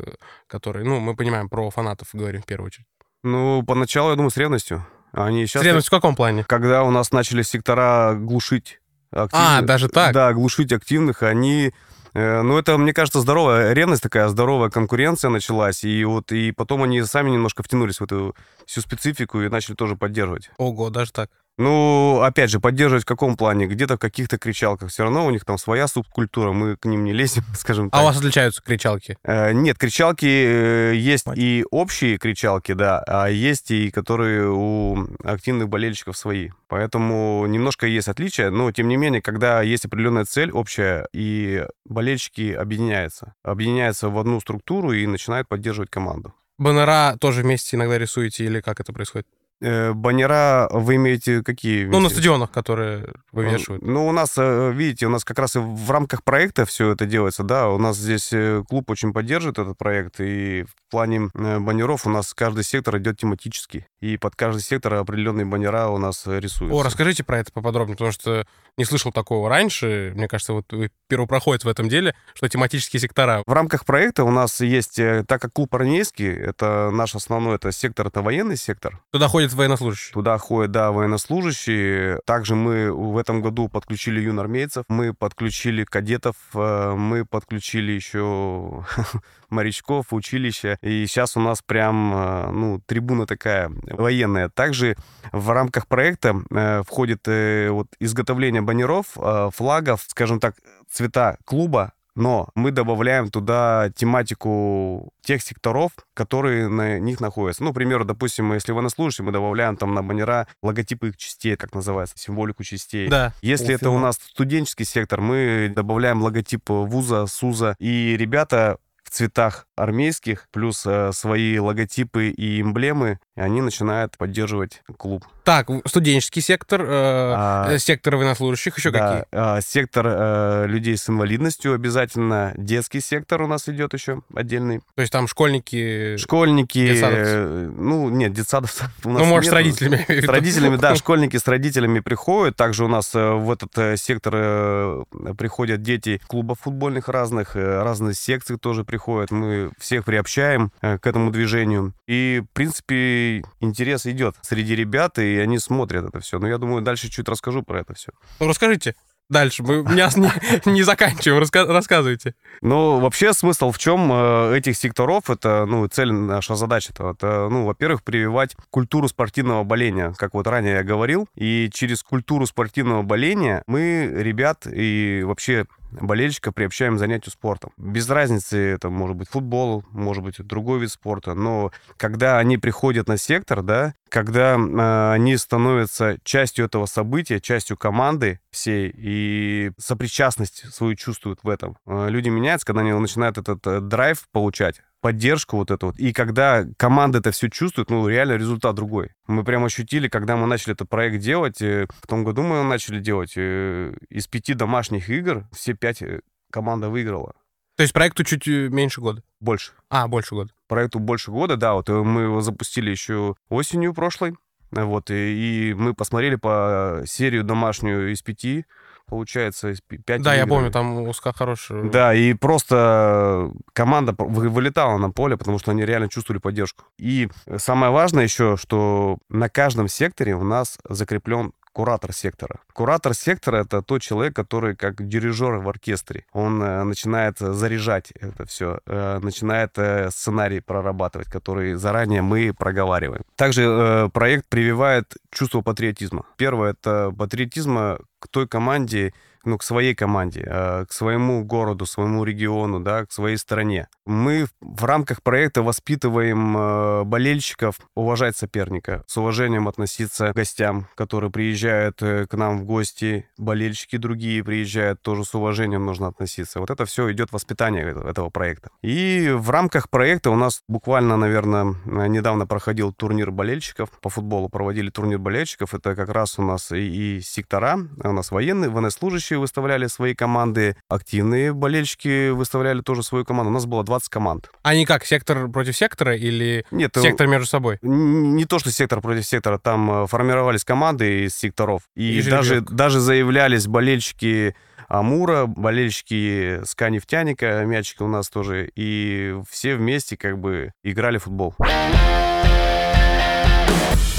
который, 0.48 0.86
ну, 0.86 1.00
мы 1.00 1.16
понимаем, 1.16 1.50
про 1.50 1.70
фанатов 1.72 2.10
говорим 2.14 2.42
в 2.42 2.46
первую 2.46 2.68
очередь? 2.68 2.86
Ну, 3.24 3.64
поначалу, 3.64 4.12
я 4.12 4.16
думаю, 4.16 4.30
с 4.30 4.38
ревностью. 4.38 4.86
Они 5.12 5.46
сейчас... 5.46 5.64
Ревность 5.64 5.88
в 5.88 5.92
каком 5.92 6.16
плане? 6.16 6.44
Когда 6.44 6.84
у 6.84 6.92
нас 6.92 7.12
начали 7.12 7.42
сектора 7.42 8.16
глушить 8.16 8.80
активных, 9.12 9.50
а, 9.50 9.62
даже 9.62 9.90
так? 9.90 10.14
Да, 10.14 10.34
глушить 10.34 10.72
активных, 10.72 11.24
они... 11.24 11.74
Э, 12.14 12.42
ну, 12.42 12.58
это, 12.58 12.78
мне 12.78 12.94
кажется, 12.94 13.22
здоровая 13.22 13.74
ревность 13.74 14.02
такая, 14.02 14.28
здоровая 14.30 14.70
конкуренция 14.70 15.30
началась, 15.30 15.84
и 15.84 16.04
вот 16.06 16.32
и 16.32 16.52
потом 16.52 16.84
они 16.84 17.02
сами 17.04 17.30
немножко 17.30 17.64
втянулись 17.64 18.00
в 18.00 18.04
эту 18.04 18.36
всю 18.66 18.82
специфику 18.82 19.42
и 19.42 19.50
начали 19.50 19.76
тоже 19.76 19.96
поддерживать. 19.96 20.50
Ого, 20.58 20.90
даже 20.90 21.12
так. 21.12 21.30
Ну, 21.60 22.22
опять 22.22 22.50
же, 22.50 22.62
поддерживать 22.62 23.04
в 23.04 23.06
каком 23.06 23.36
плане? 23.36 23.68
Где-то 23.68 23.98
в 23.98 24.00
каких-то 24.00 24.38
кричалках. 24.38 24.92
Все 24.92 25.04
равно 25.04 25.26
у 25.26 25.30
них 25.30 25.44
там 25.44 25.58
своя 25.58 25.90
субкультура, 25.90 26.54
мы 26.54 26.78
к 26.78 26.86
ним 26.86 27.04
не 27.04 27.12
лезем, 27.12 27.44
скажем 27.54 27.90
так. 27.90 28.00
А 28.00 28.04
у 28.04 28.06
вас 28.06 28.18
отличаются 28.18 28.62
кричалки? 28.64 29.18
Э, 29.26 29.52
нет, 29.52 29.78
кричалки 29.78 30.26
э, 30.26 30.96
есть 30.96 31.26
Мать. 31.26 31.38
и 31.38 31.66
общие 31.70 32.18
кричалки, 32.18 32.72
да, 32.72 33.04
а 33.06 33.28
есть 33.28 33.72
и 33.72 33.92
которые 33.92 34.50
у 34.50 35.06
активных 35.22 35.68
болельщиков 35.68 36.16
свои. 36.16 36.52
Поэтому 36.70 37.46
немножко 37.46 37.88
есть 37.88 38.08
отличия, 38.08 38.52
но 38.52 38.72
тем 38.72 38.88
не 38.88 38.96
менее, 38.96 39.22
когда 39.22 39.62
есть 39.62 39.84
определенная 39.84 40.24
цель 40.24 40.52
общая, 40.52 41.10
и 41.12 41.66
болельщики 41.84 42.54
объединяются, 42.54 43.34
объединяются 43.44 44.08
в 44.08 44.18
одну 44.18 44.40
структуру 44.40 44.94
и 44.94 45.06
начинают 45.06 45.50
поддерживать 45.50 45.90
команду. 45.90 46.34
Баннера 46.58 47.18
тоже 47.20 47.42
вместе 47.42 47.76
иногда 47.76 47.98
рисуете 47.98 48.46
или 48.46 48.62
как 48.62 48.80
это 48.80 48.94
происходит? 48.94 49.28
Э, 49.62 49.92
баннера 49.94 50.70
вы 50.72 50.96
имеете 50.96 51.44
какие? 51.44 51.86
Ну, 51.86 52.00
на 52.00 52.10
стадионах, 52.10 52.50
которые 52.50 53.14
вывешивают. 53.34 53.84
Ну, 53.84 54.08
у 54.08 54.12
нас, 54.14 54.36
э, 54.38 54.72
видите, 54.72 55.08
у 55.08 55.10
нас 55.10 55.26
как 55.26 55.38
раз 55.38 55.58
и 55.58 55.60
в 55.60 55.92
рамках 55.92 56.24
проекта 56.24 56.66
все 56.66 56.92
это 56.92 57.06
делается, 57.06 57.44
да, 57.44 57.70
у 57.70 57.78
нас 57.78 57.98
здесь 57.98 58.30
э, 58.32 58.64
клуб 58.70 58.90
очень 58.90 59.12
поддерживает 59.12 59.60
этот 59.60 59.78
проект, 59.78 60.22
и 60.22 60.66
в 60.90 60.92
плане 60.92 61.30
баннеров 61.36 62.08
у 62.08 62.10
нас 62.10 62.34
каждый 62.34 62.64
сектор 62.64 62.98
идет 62.98 63.20
тематически, 63.20 63.86
и 64.00 64.18
под 64.18 64.36
каждый 64.36 64.62
сектор 64.62 64.96
определенные 64.96 65.46
баннера 65.46 65.86
у 65.86 66.00
нас 66.00 66.24
рисуются. 66.26 66.76
О, 66.76 66.82
расскажите 66.82 67.24
про 67.24 67.38
это 67.38 67.52
поподробнее, 67.52 67.96
потому 67.96 68.12
что 68.12 68.44
не 68.76 68.86
слышал 68.86 69.12
такого 69.12 69.50
раньше, 69.50 70.14
мне 70.16 70.28
кажется, 70.28 70.54
вот 70.54 70.66
вы 70.72 70.90
первопроходец 71.08 71.64
в 71.64 71.68
этом 71.68 71.90
деле, 71.90 72.16
что 72.34 72.50
тематические 72.50 73.00
сектора. 73.00 73.44
В 73.46 73.54
рамках 73.54 73.86
проекта 73.86 74.24
у 74.24 74.32
нас 74.32 74.62
есть, 74.62 74.96
так 75.28 75.40
как 75.40 75.54
клуб 75.54 75.76
армейский, 75.76 76.28
это 76.28 76.90
наш 76.92 77.14
основной, 77.14 77.58
это 77.58 77.72
сектор, 77.72 78.08
это 78.08 78.24
военный 78.24 78.58
сектор. 78.58 79.00
Туда 79.12 79.28
ходят 79.28 79.54
военнослужащие? 79.54 80.14
Туда 80.14 80.40
ходят, 80.40 80.72
да, 80.72 80.92
военнослужащие. 80.92 82.20
Также 82.26 82.56
мы 82.56 82.92
в 82.92 83.16
этом 83.18 83.44
году 83.44 83.70
подключили 83.70 84.22
юнормейцев, 84.22 84.86
мы 84.88 85.14
подключили 85.14 85.84
кадетов, 85.84 86.36
э, 86.56 86.94
мы 86.96 87.26
подключили 87.26 87.92
еще 87.92 88.86
морячков, 89.50 90.14
училища. 90.14 90.79
И 90.82 91.06
сейчас 91.08 91.38
у 91.38 91.40
нас 91.40 91.62
прям, 91.62 92.14
э, 92.14 92.52
ну, 92.52 92.82
трибуна 92.86 93.26
такая 93.26 93.72
военная. 93.84 94.50
Также 94.50 94.96
в 95.32 95.50
рамках 95.50 95.88
проекта 95.88 96.36
э, 96.50 96.84
входит 96.86 97.28
вот 97.28 97.88
изготовление 98.00 98.62
баннеров, 98.62 99.18
флагов, 99.54 100.06
скажем 100.08 100.40
так, 100.40 100.56
цвета 100.90 101.38
клуба, 101.46 101.94
но 102.16 102.50
мы 102.54 102.72
добавляем 102.72 103.30
туда 103.30 103.92
тематику 103.96 105.14
тех 105.22 105.42
секторов, 105.42 105.92
которые 106.14 106.68
на 106.68 107.00
них 107.00 107.22
находятся. 107.22 107.64
Ну, 107.64 107.72
к 107.72 107.76
примеру, 107.76 108.04
допустим, 108.04 108.52
если 108.54 108.74
военнослужащие, 108.74 109.26
мы 109.26 109.32
добавляем 109.32 109.78
там 109.78 109.94
на 109.94 110.04
баннера 110.04 110.48
логотипы 110.62 111.10
их 111.10 111.18
частей, 111.18 111.56
как 111.56 111.74
называется, 111.74 112.18
символику 112.18 112.64
частей. 112.64 113.08
Да. 113.08 113.34
Если 113.42 113.74
это 113.74 113.90
у 113.90 114.00
нас 114.00 114.16
студенческий 114.16 114.86
сектор, 114.86 115.22
мы 115.22 115.72
добавляем 115.74 116.22
логотип 116.22 116.68
вуза, 116.68 117.26
СУЗа, 117.26 117.76
и 117.80 118.18
ребята 118.18 118.80
в 119.10 119.12
цветах 119.12 119.66
армейских, 119.76 120.48
плюс 120.52 120.86
э, 120.86 121.12
свои 121.14 121.58
логотипы 121.58 122.30
и 122.30 122.62
эмблемы, 122.62 123.20
и 123.36 123.42
они 123.42 123.62
начинают 123.62 124.16
поддерживать 124.20 124.84
клуб. 124.98 125.26
Так, 125.50 125.68
студенческий 125.88 126.44
сектор, 126.44 126.80
э, 126.84 126.86
а, 126.88 127.78
сектор 127.80 128.18
военнослужащих, 128.18 128.78
еще 128.78 128.92
да, 128.92 129.26
какие? 129.32 129.58
Э, 129.58 129.62
сектор 129.64 130.06
э, 130.08 130.66
людей 130.68 130.96
с 130.96 131.10
инвалидностью 131.10 131.74
обязательно, 131.74 132.54
детский 132.56 133.02
сектор 133.02 133.42
у 133.42 133.48
нас 133.48 133.68
идет 133.68 133.96
еще 133.96 134.22
отдельный. 134.36 134.82
То 134.94 135.02
есть 135.02 135.12
там 135.12 135.28
школьники... 135.28 136.18
Школьники, 136.18 136.92
э, 137.02 137.68
ну, 137.76 138.10
нет, 138.10 138.32
детсадов 138.32 138.80
у 139.04 139.10
нас 139.10 139.24
Ну, 139.24 139.26
может, 139.26 139.46
нет. 139.46 139.50
с 139.52 139.54
родителями. 139.56 140.06
С 140.08 140.28
родителями, 140.28 140.76
да, 140.76 140.96
школьники 140.96 141.38
с 141.38 141.48
родителями 141.48 142.00
приходят. 142.00 142.56
Также 142.56 142.86
у 142.86 142.88
нас 142.88 143.16
э, 143.16 143.32
в 143.32 143.52
этот 143.52 143.76
э, 143.80 143.98
сектор 143.98 144.34
э, 144.36 145.04
приходят 145.36 145.82
дети 145.82 146.22
клубов 146.28 146.60
футбольных 146.60 147.08
разных, 147.10 147.56
разные 147.56 148.14
секции 148.14 148.56
тоже 148.56 148.84
приходят. 148.84 149.32
Мы 149.32 149.72
всех 149.80 150.06
приобщаем 150.06 150.72
к 150.80 151.08
этому 151.08 151.32
движению. 151.32 151.96
И, 152.06 152.44
в 152.48 152.54
принципе, 152.54 153.42
интерес 153.62 154.06
идет 154.06 154.36
среди 154.42 154.76
ребят, 154.76 155.18
и 155.18 155.39
они 155.40 155.60
смотрят 155.60 156.06
это 156.06 156.20
все. 156.20 156.40
Но 156.40 156.48
я 156.48 156.58
думаю, 156.58 156.82
дальше 156.82 157.10
чуть 157.10 157.28
расскажу 157.28 157.64
про 157.64 157.82
это 157.82 157.94
все. 157.94 158.12
Ну, 158.40 158.48
расскажите. 158.48 158.96
Дальше. 159.30 159.62
Мы 159.62 159.84
меня 159.84 160.10
не, 160.16 160.32
не 160.72 160.84
заканчиваем. 160.84 161.40
Раска 161.40 161.66
рассказывайте. 161.66 162.34
Ну, 162.62 163.00
вообще 163.00 163.34
смысл 163.34 163.72
в 163.72 163.78
чем 163.78 164.12
э, 164.12 164.58
этих 164.58 164.76
секторов? 164.76 165.30
Это, 165.30 165.66
ну, 165.68 165.88
цель, 165.88 166.12
наша 166.12 166.56
задача. 166.56 166.94
-то, 166.94 167.14
это, 167.14 167.48
ну, 167.50 167.66
во-первых, 167.66 168.02
прививать 168.02 168.56
культуру 168.72 169.08
спортивного 169.08 169.64
боления, 169.64 170.14
как 170.18 170.34
вот 170.34 170.48
ранее 170.48 170.78
я 170.78 170.84
говорил. 170.84 171.28
И 171.36 171.70
через 171.72 172.02
культуру 172.02 172.48
спортивного 172.48 173.04
боления 173.04 173.64
мы 173.68 174.12
ребят 174.16 174.66
и 174.66 175.22
вообще 175.24 175.66
болельщика 175.92 176.52
приобщаем 176.52 176.96
к 176.96 177.00
занятию 177.00 177.32
спортом. 177.32 177.72
Без 177.78 178.10
разницы, 178.10 178.58
это 178.58 178.90
может 178.90 179.16
быть 179.16 179.30
футбол, 179.30 179.84
может 179.92 180.24
быть 180.24 180.36
другой 180.40 180.80
вид 180.80 180.92
спорта, 180.92 181.34
но 181.34 181.72
когда 181.98 182.38
они 182.40 182.58
приходят 182.58 183.08
на 183.08 183.18
сектор, 183.18 183.62
да, 183.62 183.94
когда 184.10 184.56
э, 184.58 185.14
они 185.14 185.38
становятся 185.38 186.18
частью 186.24 186.66
этого 186.66 186.86
события, 186.86 187.40
частью 187.40 187.78
команды 187.78 188.40
всей, 188.52 188.92
и 188.96 189.72
сопричастность 189.78 190.74
свою 190.74 190.96
чувствуют 190.96 191.40
в 191.44 191.50
этом. 191.50 191.78
Э, 191.86 192.10
люди 192.10 192.30
меняются, 192.30 192.66
когда 192.66 192.82
они 192.82 192.92
начинают 192.94 193.38
этот 193.38 193.66
э, 193.68 193.80
драйв 193.82 194.28
получать, 194.32 194.82
поддержку 195.02 195.58
вот 195.58 195.72
эту 195.72 195.88
вот. 195.88 196.00
И 196.00 196.14
когда 196.14 196.66
команда 196.78 197.20
это 197.20 197.32
все 197.32 197.50
чувствует, 197.50 197.90
ну, 197.90 198.08
реально 198.08 198.34
результат 198.34 198.76
другой. 198.76 199.12
Мы 199.28 199.44
прям 199.44 199.64
ощутили, 199.64 200.08
когда 200.08 200.36
мы 200.36 200.48
начали 200.48 200.74
этот 200.74 200.90
проект 200.90 201.22
делать, 201.22 201.62
э, 201.62 201.88
в 202.02 202.08
том 202.08 202.24
году 202.24 202.44
мы 202.44 202.58
его 202.58 202.64
начали 202.64 203.00
делать, 203.00 203.34
э, 203.36 203.94
из 204.10 204.28
пяти 204.28 204.54
домашних 204.54 205.10
игр 205.10 205.48
все 205.54 205.74
пять 205.74 206.02
э, 206.02 206.22
команда 206.52 206.90
выиграла. 206.90 207.34
То 207.78 207.84
есть 207.84 207.94
проекту 207.94 208.24
чуть 208.26 208.46
меньше 208.48 209.00
года? 209.00 209.24
Больше. 209.40 209.72
А, 209.90 210.08
больше 210.08 210.36
года. 210.36 210.52
Проекту 210.68 211.00
больше 211.00 211.32
года, 211.32 211.56
да. 211.56 211.76
Вот 211.76 211.88
мы 211.88 212.24
его 212.24 212.42
запустили 212.42 212.92
еще 212.92 213.36
осенью 213.48 213.94
прошлой. 213.94 214.36
Вот, 214.72 215.10
и, 215.10 215.70
и 215.70 215.74
мы 215.74 215.94
посмотрели 215.96 216.36
по 216.36 217.02
серию 217.06 217.44
домашнюю 217.44 218.12
из 218.12 218.22
пяти 218.22 218.66
получается, 219.10 219.74
5 219.88 220.22
Да, 220.22 220.34
я 220.34 220.48
помню, 220.48 220.72
там 220.72 221.08
узка 221.08 221.34
хорошая. 221.34 221.84
Да, 221.84 222.14
и 222.14 222.34
просто 222.34 223.52
команда 223.74 224.16
вылетала 224.18 224.98
на 224.98 225.10
поле, 225.12 225.38
потому 225.38 225.60
что 225.60 225.72
они 225.72 225.86
реально 225.86 226.10
чувствовали 226.10 226.40
поддержку. 226.40 226.86
И 226.98 227.30
самое 227.58 227.92
важное 227.92 228.24
еще, 228.24 228.58
что 228.58 229.18
на 229.30 229.50
каждом 229.50 229.88
секторе 229.88 230.36
у 230.36 230.44
нас 230.44 230.78
закреплен 230.88 231.54
куратор 231.74 232.14
сектора. 232.14 232.60
Куратор 232.74 233.14
сектора— 233.14 233.58
это 233.64 233.82
тот 233.82 234.02
человек, 234.02 234.36
который 234.36 234.76
как 234.76 235.08
дирижер 235.08 235.60
в 235.60 235.70
оркестре. 235.70 236.26
Он 236.34 236.62
э, 236.62 236.84
начинает 236.84 237.38
заряжать 237.40 238.12
это 238.12 238.46
все, 238.46 238.80
э, 238.86 239.20
начинает 239.22 239.78
э, 239.78 240.10
сценарий 240.12 240.60
прорабатывать, 240.62 241.30
который 241.30 241.76
заранее 241.76 242.22
мы 242.22 242.54
проговариваем. 242.54 243.24
Также 243.36 244.10
проект 244.14 244.48
прививает 244.50 245.16
чувство 245.32 245.62
патриотизма. 245.62 246.26
Первое— 246.38 246.72
это 246.82 247.12
патриотизма 247.18 248.00
к 248.20 248.28
той 248.28 248.48
команде, 248.48 249.14
ну, 249.46 249.58
к 249.58 249.64
своей 249.64 249.96
команде, 249.96 250.44
э, 250.46 250.86
к 250.86 250.92
своему 250.92 251.44
городу, 251.44 251.86
своему 251.86 252.24
региону, 252.24 252.80
да, 252.80 253.06
к 253.06 253.12
своей 253.12 253.38
стране. 253.38 253.88
Мы 254.06 254.48
в 254.60 254.86
рамках 254.86 255.22
проекта 255.22 255.62
воспитываем 255.62 256.58
э, 256.58 257.04
болельщиков 257.04 257.76
уважать 257.96 258.36
соперника, 258.36 259.04
с 259.08 259.18
уважением 259.18 259.68
относиться 259.68 260.32
к 260.32 260.36
гостям, 260.36 260.88
которые 260.96 261.32
приезжают 261.32 262.02
э, 262.02 262.26
к 262.28 262.34
нам 262.36 262.60
в 262.60 262.66
гости, 262.66 263.28
болельщики 263.38 263.98
другие 263.98 264.44
приезжают, 264.44 265.02
тоже 265.02 265.26
с 265.26 265.36
уважением 265.36 265.86
нужно 265.86 266.08
относиться. 266.08 266.60
Вот 266.60 266.70
это 266.70 266.86
все 266.86 267.12
идет 267.12 267.32
воспитание 267.32 267.96
этого 268.08 268.30
проекта. 268.30 268.70
И 268.82 269.30
в 269.34 269.50
рамках 269.50 269.90
проекта 269.90 270.32
у 270.32 270.36
нас 270.36 270.64
буквально, 270.68 271.18
наверное, 271.18 271.76
недавно 271.86 272.48
проходил 272.48 272.94
турнир 272.94 273.32
болельщиков 273.32 273.90
по 274.02 274.10
футболу, 274.10 274.50
проводили 274.50 274.90
турнир 274.90 275.20
болельщиков. 275.20 275.74
Это 275.74 275.96
как 275.96 276.10
раз 276.10 276.40
у 276.40 276.42
нас 276.42 276.72
и, 276.72 277.18
и 277.18 277.22
сектора, 277.22 277.80
у 278.04 278.12
нас 278.12 278.32
военные, 278.32 278.70
военнослужащие 278.70 279.29
выставляли 279.38 279.88
свои 279.88 280.14
команды, 280.16 280.76
активные 280.88 281.54
болельщики 281.54 282.30
выставляли 282.30 282.82
тоже 282.82 283.04
свою 283.04 283.26
команду. 283.26 283.52
У 283.52 283.54
нас 283.54 283.66
было 283.66 283.84
20 283.84 284.10
команд. 284.10 284.50
Они 284.64 284.86
как, 284.86 285.06
сектор 285.06 285.48
против 285.50 285.76
сектора 285.76 286.16
или 286.16 286.66
Нет, 286.72 286.96
сектор 286.98 287.28
между 287.28 287.48
собой? 287.48 287.80
Не 287.82 288.46
то, 288.46 288.60
что 288.60 288.72
сектор 288.72 289.02
против 289.02 289.26
сектора, 289.26 289.58
там 289.58 290.04
э, 290.04 290.08
формировались 290.08 290.64
команды 290.64 291.26
из 291.26 291.36
секторов. 291.36 291.84
И, 291.96 292.20
и 292.20 292.24
даже, 292.24 292.62
даже 292.62 293.00
заявлялись 293.00 293.68
болельщики 293.68 294.56
Амура, 294.88 295.46
болельщики 295.46 296.62
СКА 296.66 296.90
нефтяника, 296.90 297.64
мячики 297.64 298.02
у 298.02 298.08
нас 298.08 298.28
тоже, 298.30 298.72
и 298.76 299.36
все 299.48 299.76
вместе 299.76 300.18
как 300.18 300.40
бы 300.40 300.72
играли 300.84 301.20
в 301.20 301.24
футбол. 301.26 301.54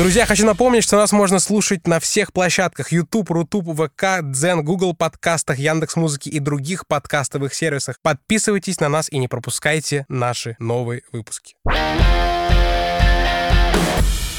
Друзья, 0.01 0.25
хочу 0.25 0.47
напомнить, 0.47 0.83
что 0.83 0.97
нас 0.97 1.13
можно 1.13 1.39
слушать 1.39 1.87
на 1.87 2.01
всех 2.01 2.33
площадках 2.33 2.91
YouTube, 2.91 3.31
Рутуб, 3.33 3.67
ВК, 3.67 4.23
Дзен, 4.23 4.65
Google 4.65 4.95
подкастах, 4.95 5.59
Яндекс 5.59 5.97
Музыки 5.97 6.31
и 6.31 6.39
других 6.39 6.87
подкастовых 6.87 7.53
сервисах. 7.53 7.97
Подписывайтесь 8.01 8.81
на 8.81 8.89
нас 8.89 9.13
и 9.13 9.19
не 9.19 9.29
пропускайте 9.29 10.07
наши 10.09 10.57
новые 10.59 11.03
выпуски. 11.13 11.55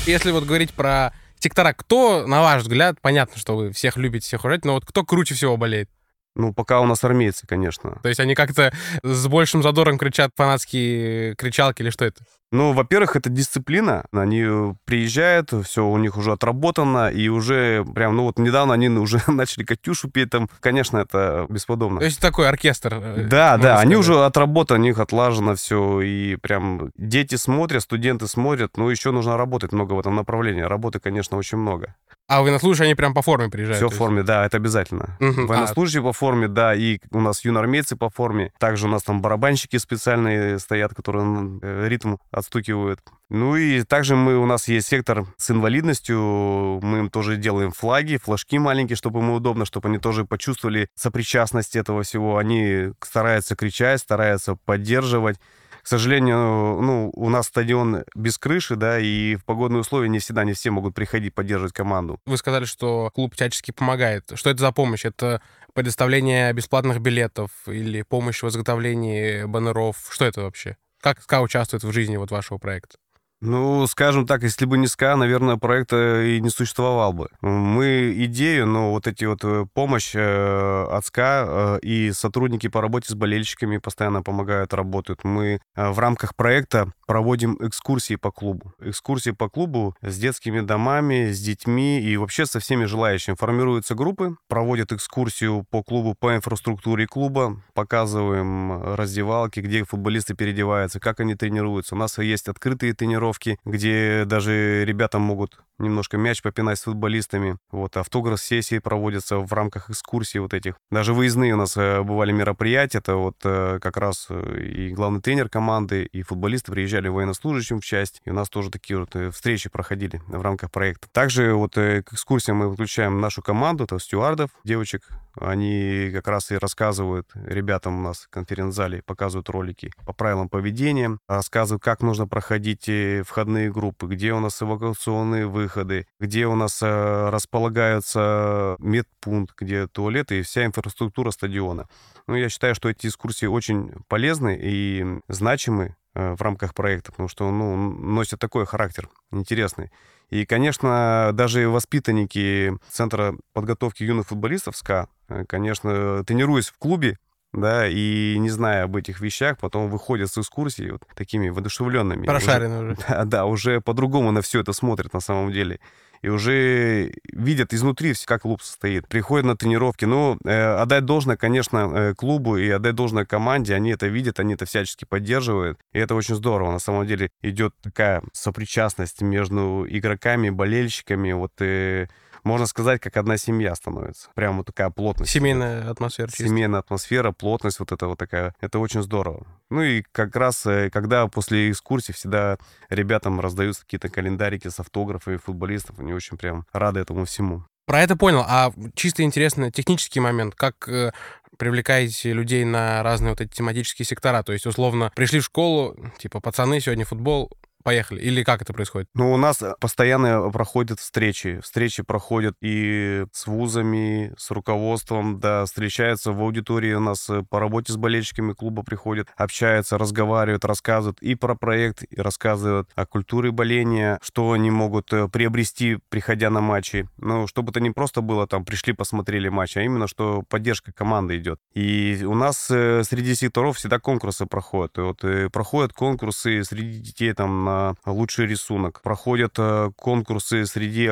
Если 0.08 0.32
вот 0.32 0.46
говорить 0.46 0.74
про 0.74 1.14
сектора, 1.38 1.74
кто, 1.74 2.26
на 2.26 2.42
ваш 2.42 2.64
взгляд, 2.64 3.00
понятно, 3.00 3.38
что 3.38 3.56
вы 3.56 3.72
всех 3.72 3.98
любите, 3.98 4.26
всех 4.26 4.44
уважаете, 4.44 4.68
но 4.68 4.74
вот 4.74 4.86
кто 4.86 5.06
круче 5.06 5.36
всего 5.36 5.58
болеет? 5.58 5.92
Ну, 6.34 6.56
пока 6.56 6.82
у 6.82 6.88
нас 6.88 7.04
армейцы, 7.04 7.46
конечно. 7.46 8.00
То 8.02 8.10
есть 8.10 8.20
они 8.20 8.34
как-то 8.34 8.74
с 9.04 9.28
большим 9.28 9.62
задором 9.62 10.00
кричат 10.00 10.32
фанатские 10.36 11.36
кричалки 11.36 11.84
или 11.84 11.92
что 11.92 12.06
это? 12.06 12.24
Ну, 12.52 12.74
во-первых, 12.74 13.16
это 13.16 13.30
дисциплина. 13.30 14.06
Они 14.12 14.76
приезжают, 14.86 15.54
все 15.66 15.86
у 15.86 15.98
них 15.98 16.18
уже 16.18 16.34
отработано, 16.34 17.10
и 17.10 17.30
уже 17.30 17.86
прям, 17.96 18.18
ну 18.18 18.24
вот 18.24 18.40
недавно 18.40 18.74
они 18.74 18.90
уже 18.90 19.22
начали 19.28 19.64
Катюшу 19.64 20.10
петь 20.10 20.30
там. 20.30 20.50
Конечно, 20.60 20.98
это 20.98 21.46
бесподобно. 21.50 22.00
То 22.00 22.06
есть 22.06 22.20
такой 22.20 22.50
оркестр. 22.50 22.96
Э, 22.96 23.24
да, 23.24 23.58
да, 23.58 23.58
сказать. 23.58 23.86
они 23.86 23.96
уже 23.96 24.26
отработаны, 24.26 24.80
у 24.80 24.84
них 24.84 25.00
отлажено 25.00 25.56
все, 25.56 26.02
и 26.02 26.36
прям 26.36 26.92
дети 26.98 27.36
смотрят, 27.36 27.84
студенты 27.84 28.28
смотрят, 28.28 28.76
ну 28.76 28.90
еще 28.90 29.12
нужно 29.12 29.38
работать 29.38 29.72
много 29.72 29.94
в 29.94 30.00
этом 30.00 30.16
направлении. 30.16 30.62
Работы, 30.62 31.00
конечно, 31.00 31.38
очень 31.38 31.58
много. 31.58 31.96
А 32.28 32.42
военнослужащие, 32.42 32.86
они 32.86 32.96
прям 32.96 33.14
по 33.14 33.22
форме 33.22 33.50
приезжают? 33.50 33.78
Все 33.78 33.90
в 33.90 33.94
форме, 33.94 34.24
да, 34.24 34.46
это 34.46 34.56
обязательно. 34.56 35.18
Угу. 35.20 35.48
Военнослужащие 35.48 36.02
а... 36.02 36.04
по 36.04 36.14
форме, 36.14 36.48
да, 36.48 36.74
и 36.74 37.00
у 37.12 37.20
нас 37.20 37.44
юноармейцы 37.44 37.98
по 37.98 38.10
форме. 38.10 38.54
Также 38.58 38.88
у 38.88 38.90
нас 38.90 39.04
там 39.04 39.22
барабанщики 39.22 39.76
специальные 39.76 40.60
стоят, 40.60 40.94
которые 40.94 41.60
э, 41.62 41.88
ритм 41.90 42.16
отстукивают. 42.42 43.00
Ну 43.30 43.56
и 43.56 43.84
также 43.84 44.16
мы, 44.16 44.38
у 44.38 44.46
нас 44.46 44.68
есть 44.68 44.88
сектор 44.88 45.26
с 45.38 45.50
инвалидностью, 45.52 46.80
мы 46.84 47.00
им 47.00 47.10
тоже 47.10 47.38
делаем 47.38 47.72
флаги, 47.72 48.18
флажки 48.18 48.60
маленькие, 48.60 48.98
чтобы 48.98 49.22
им 49.22 49.30
удобно, 49.30 49.66
чтобы 49.66 49.88
они 49.88 50.00
тоже 50.00 50.26
почувствовали 50.26 50.90
сопричастность 50.96 51.78
этого 51.78 52.04
всего. 52.04 52.38
Они 52.38 52.92
стараются 53.02 53.56
кричать, 53.56 54.02
стараются 54.02 54.56
поддерживать. 54.66 55.38
К 55.82 55.88
сожалению, 55.88 56.38
ну, 56.82 57.12
у 57.16 57.30
нас 57.30 57.48
стадион 57.48 58.04
без 58.16 58.38
крыши, 58.38 58.76
да, 58.76 59.00
и 59.00 59.36
в 59.36 59.46
погодные 59.46 59.82
условия 59.82 60.10
не 60.10 60.20
всегда 60.20 60.44
не 60.44 60.54
все 60.54 60.70
могут 60.70 60.94
приходить 60.94 61.34
поддерживать 61.34 61.74
команду. 61.74 62.20
Вы 62.26 62.38
сказали, 62.38 62.66
что 62.66 63.10
клуб 63.16 63.34
всячески 63.34 63.72
помогает. 63.72 64.32
Что 64.36 64.52
это 64.52 64.60
за 64.60 64.72
помощь? 64.72 65.06
Это 65.06 65.42
предоставление 65.74 66.54
бесплатных 66.54 67.00
билетов 67.00 67.50
или 67.66 68.04
помощь 68.04 68.44
в 68.44 68.48
изготовлении 68.48 69.46
баннеров? 69.46 69.96
Что 70.12 70.26
это 70.26 70.42
вообще? 70.42 70.78
Как 71.02 71.20
СКА 71.20 71.42
участвует 71.42 71.84
в 71.84 71.92
жизни 71.92 72.16
вот 72.18 72.30
вашего 72.30 72.60
проекта? 72.60 73.01
Ну, 73.44 73.88
скажем 73.88 74.28
так, 74.28 74.44
если 74.44 74.66
бы 74.66 74.78
не 74.78 74.86
СКА, 74.86 75.16
наверное, 75.16 75.58
проекта 75.58 76.22
и 76.22 76.40
не 76.40 76.52
существовал 76.52 77.12
бы. 77.12 77.30
Мы 77.42 78.14
идею, 78.26 78.68
но 78.68 78.92
вот 78.92 79.08
эти 79.08 79.26
вот 79.26 79.44
э, 79.44 79.66
помощь 79.74 80.12
э, 80.14 80.88
от 80.92 81.04
СКА 81.08 81.46
э, 81.48 81.80
и 81.82 82.12
сотрудники 82.12 82.68
по 82.68 82.82
работе 82.82 83.10
с 83.10 83.16
болельщиками 83.16 83.80
постоянно 83.80 84.22
помогают, 84.22 84.76
работают. 84.76 85.24
Мы 85.24 85.60
в 85.76 85.98
рамках 85.98 86.36
проекта 86.36 86.92
проводим 87.08 87.58
экскурсии 87.60 88.16
по 88.16 88.32
клубу. 88.32 88.74
Экскурсии 88.80 89.32
по 89.32 89.50
клубу 89.50 89.96
с 90.04 90.20
детскими 90.20 90.60
домами, 90.60 91.32
с 91.32 91.42
детьми 91.42 92.00
и 92.00 92.18
вообще 92.18 92.46
со 92.46 92.60
всеми 92.60 92.86
желающими. 92.86 93.34
Формируются 93.34 93.96
группы, 93.96 94.36
проводят 94.50 94.92
экскурсию 94.92 95.66
по 95.72 95.82
клубу, 95.82 96.16
по 96.18 96.36
инфраструктуре 96.36 97.08
клуба, 97.08 97.60
показываем 97.74 98.94
раздевалки, 98.94 99.62
где 99.62 99.84
футболисты 99.84 100.36
переодеваются, 100.36 101.00
как 101.00 101.20
они 101.20 101.34
тренируются. 101.34 101.96
У 101.96 101.98
нас 101.98 102.20
есть 102.20 102.48
открытые 102.48 102.94
тренировки, 102.94 103.31
тренировки, 103.32 103.58
где 103.66 104.26
даже 104.26 104.86
ребята 104.86 105.20
могут 105.20 105.60
немножко 105.82 106.18
мяч 106.18 106.42
попинать 106.42 106.80
с 106.80 106.84
футболистами. 106.84 107.58
Вот, 107.72 107.98
автограф-сессии 107.98 108.80
проводятся 108.80 109.38
в 109.38 109.52
рамках 109.52 109.90
экскурсий 109.90 110.40
вот 110.40 110.54
этих. 110.54 110.76
Даже 110.92 111.14
выездные 111.14 111.54
у 111.54 111.58
нас 111.58 111.76
э, 111.76 112.02
бывали 112.02 112.32
мероприятия, 112.32 113.00
это 113.00 113.16
вот 113.16 113.38
э, 113.44 113.80
как 113.82 113.98
раз 113.98 114.28
э, 114.30 114.62
и 114.62 114.94
главный 114.94 115.22
тренер 115.22 115.50
команды, 115.50 116.04
и 116.04 116.22
футболисты 116.22 116.72
приезжали 116.72 117.08
военнослужащим 117.08 117.82
в 117.82 117.86
часть, 117.86 118.22
и 118.26 118.30
у 118.30 118.34
нас 118.34 118.50
тоже 118.50 118.70
такие 118.70 119.00
вот 119.00 119.16
встречи 119.34 119.70
проходили 119.70 120.22
в 120.28 120.42
рамках 120.42 120.72
проекта. 120.72 121.08
Также 121.12 121.54
вот 121.54 121.74
к 121.74 122.04
экскурсиям 122.14 122.58
мы 122.58 122.74
включаем 122.74 123.20
нашу 123.20 123.42
команду, 123.42 123.86
это 123.86 124.00
стюардов, 124.00 124.52
девочек, 124.64 125.08
они 125.40 126.12
как 126.14 126.28
раз 126.28 126.52
и 126.52 126.58
рассказывают 126.58 127.28
ребятам 127.34 128.00
у 128.00 128.02
нас 128.04 128.22
в 128.22 128.30
конференц-зале, 128.30 129.02
показывают 129.04 129.50
ролики 129.50 129.92
по 130.06 130.14
правилам 130.14 130.50
поведения, 130.50 131.18
рассказывают, 131.28 131.84
как 131.84 132.02
нужно 132.02 132.28
проходить 132.28 132.90
входные 133.24 133.72
группы, 133.72 134.08
где 134.08 134.34
у 134.34 134.40
нас 134.40 134.62
эвакуационные 134.62 135.48
выходы, 135.48 136.08
где 136.20 136.48
у 136.48 136.56
нас 136.56 136.82
э, 136.82 137.30
располагаются 137.30 138.76
медпункт, 138.80 139.56
где 139.60 139.88
туалеты 139.88 140.40
и 140.40 140.42
вся 140.42 140.66
инфраструктура 140.66 141.32
стадиона. 141.32 141.88
Ну, 142.28 142.36
я 142.36 142.50
считаю, 142.50 142.76
что 142.76 142.90
эти 142.90 143.08
экскурсии 143.08 143.46
очень 143.46 143.92
полезны 144.08 144.58
и 144.62 145.06
значимы 145.28 145.96
э, 146.14 146.34
в 146.34 146.42
рамках 146.42 146.74
проекта, 146.74 147.12
потому 147.12 147.30
что 147.30 147.52
ну, 147.52 147.76
носят 147.76 148.40
такой 148.40 148.66
характер 148.66 149.10
интересный. 149.32 149.92
И, 150.30 150.46
конечно, 150.46 151.32
даже 151.34 151.68
воспитанники 151.68 152.78
Центра 152.90 153.36
подготовки 153.54 154.04
юных 154.04 154.28
футболистов 154.28 154.78
СКА, 154.78 155.10
э, 155.28 155.46
конечно, 155.48 156.24
тренируясь 156.24 156.70
в 156.70 156.78
клубе, 156.78 157.18
да, 157.54 157.88
и 157.88 158.38
не 158.40 158.50
зная 158.50 158.84
об 158.84 158.96
этих 158.96 159.20
вещах, 159.20 159.58
потом 159.58 159.90
выходят 159.90 160.32
с 160.32 160.38
экскурсии 160.38 160.92
вот 160.92 161.04
такими 161.16 161.50
воодушевленными. 161.50 162.26
Прошаренные 162.26 162.82
уже. 162.82 162.92
уже. 162.94 163.06
Да, 163.08 163.26
да, 163.26 163.46
уже 163.46 163.82
по-другому 163.82 164.32
на 164.32 164.42
все 164.42 164.62
это 164.62 164.74
смотрят 164.74 165.14
на 165.14 165.20
самом 165.20 165.52
деле. 165.52 165.80
И 166.22 166.30
уже 166.30 167.14
видят 167.34 167.74
изнутри, 167.74 168.14
как 168.26 168.44
клуб 168.44 168.62
состоит. 168.62 169.08
Приходят 169.08 169.46
на 169.46 169.58
тренировки. 169.58 170.06
Ну, 170.06 170.38
э, 170.46 170.76
отдать 170.76 171.06
должное, 171.06 171.36
конечно, 171.36 171.92
э, 171.94 172.14
клубу 172.14 172.58
и 172.58 172.70
отдать 172.70 172.94
должное 172.94 173.26
команде. 173.26 173.74
Они 173.74 173.90
это 173.90 174.06
видят, 174.06 174.40
они 174.40 174.54
это 174.54 174.66
всячески 174.66 175.06
поддерживают. 175.06 175.80
И 175.94 176.00
это 176.00 176.14
очень 176.14 176.36
здорово. 176.36 176.72
На 176.72 176.80
самом 176.80 177.08
деле 177.08 177.32
идет 177.42 177.74
такая 177.82 178.22
сопричастность 178.34 179.22
между 179.24 179.86
игроками, 179.90 180.52
болельщиками. 180.52 181.32
Вот 181.32 181.54
э, 181.60 182.08
можно 182.44 182.66
сказать, 182.66 183.02
как 183.02 183.18
одна 183.18 183.38
семья 183.38 183.76
становится. 183.76 184.30
Прямо 184.34 184.58
вот 184.58 184.68
такая 184.68 184.90
плотность. 184.90 185.32
Семейная 185.32 185.90
атмосфера. 185.90 186.28
Чисто. 186.28 186.46
Семейная 186.46 186.80
атмосфера, 186.80 187.32
плотность 187.32 187.80
вот 187.80 187.92
это 187.92 188.08
вот 188.08 188.18
такая. 188.18 188.56
Это 188.62 188.80
очень 188.80 189.04
здорово. 189.04 189.46
Ну 189.70 189.82
и 189.82 190.04
как 190.12 190.36
раз, 190.36 190.66
э, 190.66 190.90
когда 190.90 191.28
после 191.28 191.72
экскурсии 191.72 192.12
всегда 192.12 192.58
ребятам 192.90 193.40
раздаются 193.40 193.84
какие-то 193.84 194.10
календарики 194.10 194.68
с 194.68 194.80
автографами 194.80 195.38
футболистов, 195.38 196.00
они 196.00 196.14
очень 196.14 196.38
прям 196.38 196.66
рады 196.74 197.00
этому 197.00 197.26
всему. 197.26 197.64
Про 197.86 198.02
это 198.02 198.16
понял. 198.16 198.44
А 198.48 198.72
чисто 198.96 199.24
интересный 199.24 199.72
технический 199.72 200.20
момент. 200.20 200.56
Как 200.56 200.88
э, 200.88 201.12
привлекаете 201.58 202.34
людей 202.34 202.64
на 202.64 203.04
разные 203.04 203.32
вот 203.32 203.42
эти 203.42 203.54
тематические 203.54 204.06
сектора? 204.06 204.44
То 204.44 204.54
есть, 204.54 204.66
условно, 204.66 205.12
пришли 205.16 205.40
в 205.40 205.46
школу, 205.46 205.98
типа, 206.18 206.40
пацаны, 206.40 206.80
сегодня 206.80 207.06
футбол, 207.06 207.52
поехали? 207.82 208.22
Или 208.22 208.44
как 208.44 208.62
это 208.62 208.74
происходит? 208.74 209.10
Ну, 209.14 209.34
у 209.34 209.38
нас 209.38 209.62
постоянно 209.80 210.50
проходят 210.52 211.00
встречи. 211.00 211.60
Встречи 211.62 212.04
проходят 212.04 212.56
и 212.62 213.26
с 213.32 213.48
вузами, 213.48 214.34
с 214.38 214.52
руководством, 214.52 215.40
да, 215.40 215.66
встречаются 215.66 216.32
в 216.32 216.42
аудитории 216.42 216.94
у 216.94 217.00
нас 217.00 217.30
э, 217.30 217.44
по 217.50 217.60
работе 217.60 217.94
с 217.94 217.98
болельщиками 217.98 218.54
клуба 218.54 218.84
приходят, 218.84 219.28
общаются, 219.36 219.98
разговаривают, 219.98 220.66
рассказывают 220.66 221.22
и 221.22 221.36
про 221.36 221.56
проект, 221.56 222.04
и 222.04 222.22
рассказывают 222.22 222.90
о 222.96 223.06
культуре 223.06 223.52
боления, 223.52 224.20
что 224.22 224.52
они 224.52 224.72
могут 224.72 225.12
э, 225.14 225.28
приобрести, 225.28 225.98
приходя 226.10 226.50
на 226.50 226.62
матчи. 226.62 227.08
Ну, 227.18 227.48
чтобы 227.48 227.72
это 227.72 227.80
не 227.80 227.92
просто 227.92 228.22
было 228.22 228.48
там, 228.48 228.66
пришли, 228.66 228.94
посмотрели 228.94 229.50
матч, 229.50 229.78
а 229.78 229.82
именно, 229.82 230.08
что 230.08 230.44
поддержка 230.48 230.92
команды 230.92 231.38
идет. 231.38 231.60
И 231.74 232.24
у 232.26 232.36
нас 232.36 232.68
э, 232.70 233.04
среди 233.04 233.36
секторов 233.36 233.78
всегда 233.78 234.00
конкурсы 234.00 234.46
проходят. 234.46 234.98
И 234.98 235.02
вот 235.02 235.24
проходят 235.52 235.94
конкурсы 235.94 236.64
среди 236.64 237.00
детей 237.00 237.34
там 237.34 237.68
на 237.72 238.12
лучший 238.12 238.48
рисунок, 238.48 239.02
проходят 239.02 239.58
конкурсы 239.96 240.66
среди 240.66 241.10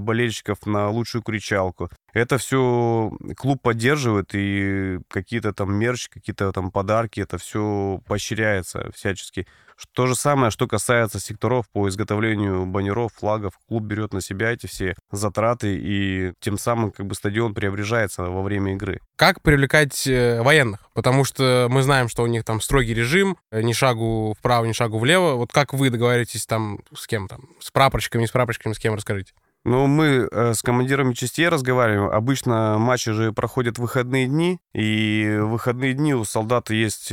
болельщиков 0.00 0.66
на 0.66 0.88
лучшую 0.88 1.22
кричалку. 1.22 1.90
Это 2.12 2.38
все 2.38 3.12
клуб 3.36 3.62
поддерживает, 3.62 4.30
и 4.34 4.98
какие-то 5.08 5.52
там 5.52 5.74
мерч, 5.74 6.08
какие-то 6.08 6.52
там 6.52 6.70
подарки, 6.70 7.20
это 7.20 7.38
все 7.38 8.00
поощряется 8.06 8.90
всячески. 8.94 9.46
То 9.94 10.06
же 10.06 10.14
самое, 10.14 10.50
что 10.50 10.66
касается 10.66 11.20
секторов 11.20 11.68
по 11.72 11.88
изготовлению 11.88 12.66
баннеров, 12.66 13.12
флагов. 13.14 13.58
Клуб 13.68 13.84
берет 13.84 14.12
на 14.12 14.20
себя 14.20 14.52
эти 14.52 14.66
все 14.66 14.94
затраты, 15.10 15.78
и 15.80 16.32
тем 16.40 16.58
самым 16.58 16.90
как 16.90 17.06
бы 17.06 17.14
стадион 17.14 17.54
преображается 17.54 18.24
во 18.24 18.42
время 18.42 18.74
игры. 18.74 19.00
Как 19.16 19.40
привлекать 19.42 20.06
э, 20.06 20.42
военных? 20.42 20.80
Потому 20.94 21.24
что 21.24 21.68
мы 21.70 21.82
знаем, 21.82 22.08
что 22.08 22.22
у 22.22 22.26
них 22.26 22.44
там 22.44 22.60
строгий 22.60 22.94
режим, 22.94 23.36
э, 23.50 23.62
ни 23.62 23.72
шагу 23.72 24.34
вправо, 24.38 24.64
ни 24.64 24.72
шагу 24.72 24.98
влево. 24.98 25.34
Вот 25.34 25.52
как 25.52 25.72
вы 25.72 25.90
договариваетесь 25.90 26.46
там 26.46 26.80
с 26.94 27.06
кем 27.06 27.28
там? 27.28 27.48
С 27.60 27.70
прапорщиками, 27.70 28.26
с 28.26 28.30
прапорщиками, 28.30 28.72
с 28.72 28.78
кем, 28.78 28.94
расскажите. 28.94 29.32
Ну, 29.64 29.86
мы 29.86 30.28
э, 30.30 30.54
с 30.54 30.62
командирами 30.62 31.12
частей 31.12 31.48
разговариваем. 31.48 32.10
Обычно 32.10 32.78
матчи 32.78 33.12
же 33.12 33.32
проходят 33.32 33.78
в 33.78 33.82
выходные 33.82 34.26
дни, 34.26 34.58
и 34.72 35.38
в 35.40 35.48
выходные 35.48 35.94
дни 35.94 36.14
у 36.14 36.24
солдат 36.24 36.70
есть 36.70 37.12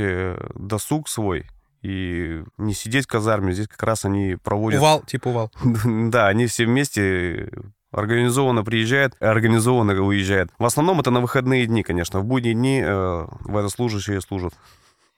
досуг 0.55 1.09
свой, 1.09 1.45
и 1.85 2.43
не 2.57 2.73
сидеть 2.73 3.05
в 3.05 3.07
казарме, 3.07 3.53
здесь 3.53 3.67
как 3.67 3.83
раз 3.83 4.05
они 4.05 4.37
проводят... 4.43 4.79
Увал, 4.79 5.01
типа 5.03 5.27
увал. 5.27 5.51
да, 5.85 6.27
они 6.27 6.47
все 6.47 6.65
вместе 6.65 7.51
организованно 7.91 8.63
приезжают, 8.63 9.15
организованно 9.19 9.93
уезжают. 10.01 10.49
В 10.57 10.65
основном 10.65 10.99
это 10.99 11.11
на 11.11 11.21
выходные 11.21 11.67
дни, 11.67 11.83
конечно. 11.83 12.21
В 12.21 12.25
будние 12.25 12.55
дни 12.55 12.81
э, 12.83 13.27
военнослужащие 13.41 14.19
служат. 14.21 14.55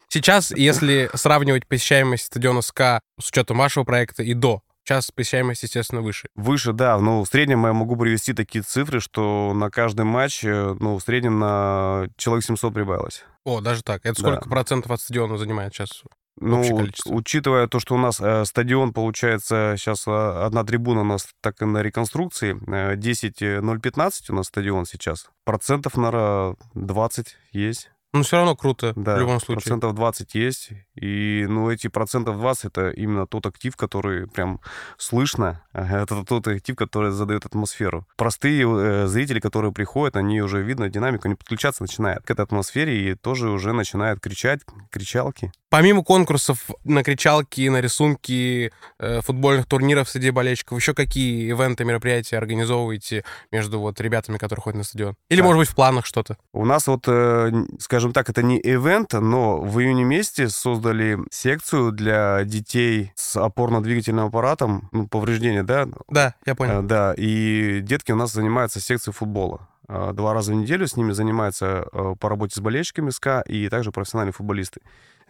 Сейчас, 0.10 0.52
если 0.52 1.10
сравнивать 1.14 1.66
посещаемость 1.68 2.26
стадиона 2.26 2.62
СКА 2.62 3.00
с 3.20 3.30
учетом 3.30 3.58
вашего 3.58 3.84
проекта 3.84 4.24
и 4.24 4.34
до, 4.34 4.62
Сейчас 4.84 5.12
посещаемость, 5.12 5.64
естественно, 5.64 6.02
выше. 6.02 6.30
Выше, 6.36 6.72
да. 6.72 6.98
Ну, 6.98 7.22
в 7.22 7.28
среднем 7.28 7.66
я 7.66 7.74
могу 7.74 7.98
привести 7.98 8.32
такие 8.32 8.64
цифры, 8.64 9.02
что 9.02 9.52
на 9.54 9.70
каждый 9.70 10.06
матч, 10.06 10.46
э, 10.46 10.76
ну, 10.80 10.98
в 10.98 11.04
среднем 11.04 11.40
на 11.40 12.08
человек 12.16 12.46
700 12.46 12.74
прибавилось. 12.74 13.26
О, 13.44 13.60
даже 13.60 13.84
так. 13.84 14.06
Это 14.06 14.18
сколько 14.18 14.46
да. 14.46 14.50
процентов 14.50 14.92
от 14.92 15.02
стадиона 15.02 15.38
занимает 15.38 15.74
сейчас? 15.74 16.04
Ну, 16.40 16.64
учитывая 17.06 17.68
то, 17.68 17.80
что 17.80 17.96
у 17.96 17.98
нас 17.98 18.20
э, 18.20 18.46
стадион, 18.46 18.94
получается, 18.94 19.76
сейчас 19.78 20.08
э, 20.08 20.12
одна 20.12 20.64
трибуна 20.64 21.02
у 21.02 21.06
нас 21.06 21.28
так 21.42 21.62
и 21.62 21.66
на 21.66 21.82
реконструкции, 21.82 22.58
э, 22.68 22.96
10.015 22.96 24.12
у 24.30 24.36
нас 24.36 24.48
стадион 24.48 24.86
сейчас, 24.86 25.30
процентов, 25.44 25.98
наверное, 25.98 26.56
20 26.76 27.36
есть. 27.52 27.90
Ну, 28.14 28.24
все 28.24 28.38
равно 28.38 28.56
круто, 28.56 28.94
да, 28.96 29.16
в 29.16 29.20
любом 29.20 29.40
случае. 29.40 29.64
процентов 29.64 29.94
20 29.94 30.34
есть. 30.36 30.70
И, 30.96 31.46
ну, 31.48 31.70
эти 31.70 31.88
процентов 31.88 32.38
20— 32.38 32.66
это 32.66 32.90
именно 32.90 33.28
тот 33.28 33.46
актив, 33.46 33.76
который 33.76 34.28
прям 34.28 34.62
слышно. 34.98 35.62
Это 35.74 36.24
тот 36.24 36.48
актив, 36.48 36.76
который 36.76 37.12
задает 37.12 37.46
атмосферу. 37.46 38.08
Простые 38.16 38.66
э, 38.66 39.08
зрители, 39.08 39.40
которые 39.40 39.72
приходят, 39.72 40.16
они 40.16 40.42
уже, 40.42 40.64
видно, 40.64 40.90
динамику, 40.90 41.28
они 41.28 41.36
подключаться 41.36 41.84
начинают 41.84 42.26
к 42.26 42.32
этой 42.32 42.42
атмосфере 42.42 43.12
и 43.12 43.16
тоже 43.16 43.50
уже 43.50 43.74
начинают 43.74 44.20
кричать, 44.20 44.62
кричалки. 44.90 45.52
Помимо 45.70 46.02
конкурсов 46.02 46.70
на 46.86 47.04
кричалки, 47.04 47.68
на 47.68 47.82
рисунки, 47.82 48.72
э, 49.00 49.22
футбольных 49.22 49.66
турниров 49.66 50.10
среди 50.10 50.32
болельщиков, 50.32 50.80
еще 50.80 50.94
какие 50.94 51.50
ивенты, 51.50 51.84
мероприятия 51.84 52.38
организовываете 52.38 53.26
между 53.52 53.80
вот 53.80 54.00
ребятами, 54.00 54.38
которые 54.38 54.64
ходят 54.64 54.78
на 54.78 54.84
стадион? 54.86 55.16
Или, 55.30 55.40
так. 55.40 55.46
может 55.46 55.60
быть, 55.60 55.70
в 55.70 55.76
планах 55.76 56.06
что-то? 56.06 56.38
У 56.54 56.64
нас 56.64 56.88
вот, 56.88 57.04
э, 57.08 57.52
скажем 57.80 58.14
так, 58.14 58.30
это 58.30 58.44
не 58.44 58.58
ивент, 58.60 59.12
но 59.12 59.60
в 59.60 59.80
июне 59.82 60.06
месяце 60.06 60.48
создали 60.48 61.20
секцию 61.32 61.92
для 61.92 62.46
детей 62.46 63.12
с 63.16 63.36
опорно-двигательным 63.36 64.28
аппаратом, 64.28 64.88
ну, 64.94 65.08
повреждения, 65.08 65.64
да? 65.64 65.90
Да, 66.08 66.36
я 66.46 66.56
понял. 66.56 66.80
Э, 66.80 66.82
да, 66.82 67.14
и 67.18 67.82
детки 67.82 68.14
у 68.14 68.16
нас 68.16 68.32
занимаются 68.32 68.80
секцией 68.80 69.14
футбола. 69.14 69.68
Э, 69.90 70.12
два 70.14 70.34
раза 70.34 70.54
в 70.54 70.56
неделю 70.56 70.88
с 70.88 70.96
ними 70.96 71.12
занимаются 71.12 71.88
э, 71.92 72.16
по 72.18 72.30
работе 72.30 72.56
с 72.56 72.60
болельщиками 72.60 73.10
СКА 73.10 73.42
и 73.42 73.68
также 73.68 73.92
профессиональные 73.92 74.34
футболисты 74.34 74.80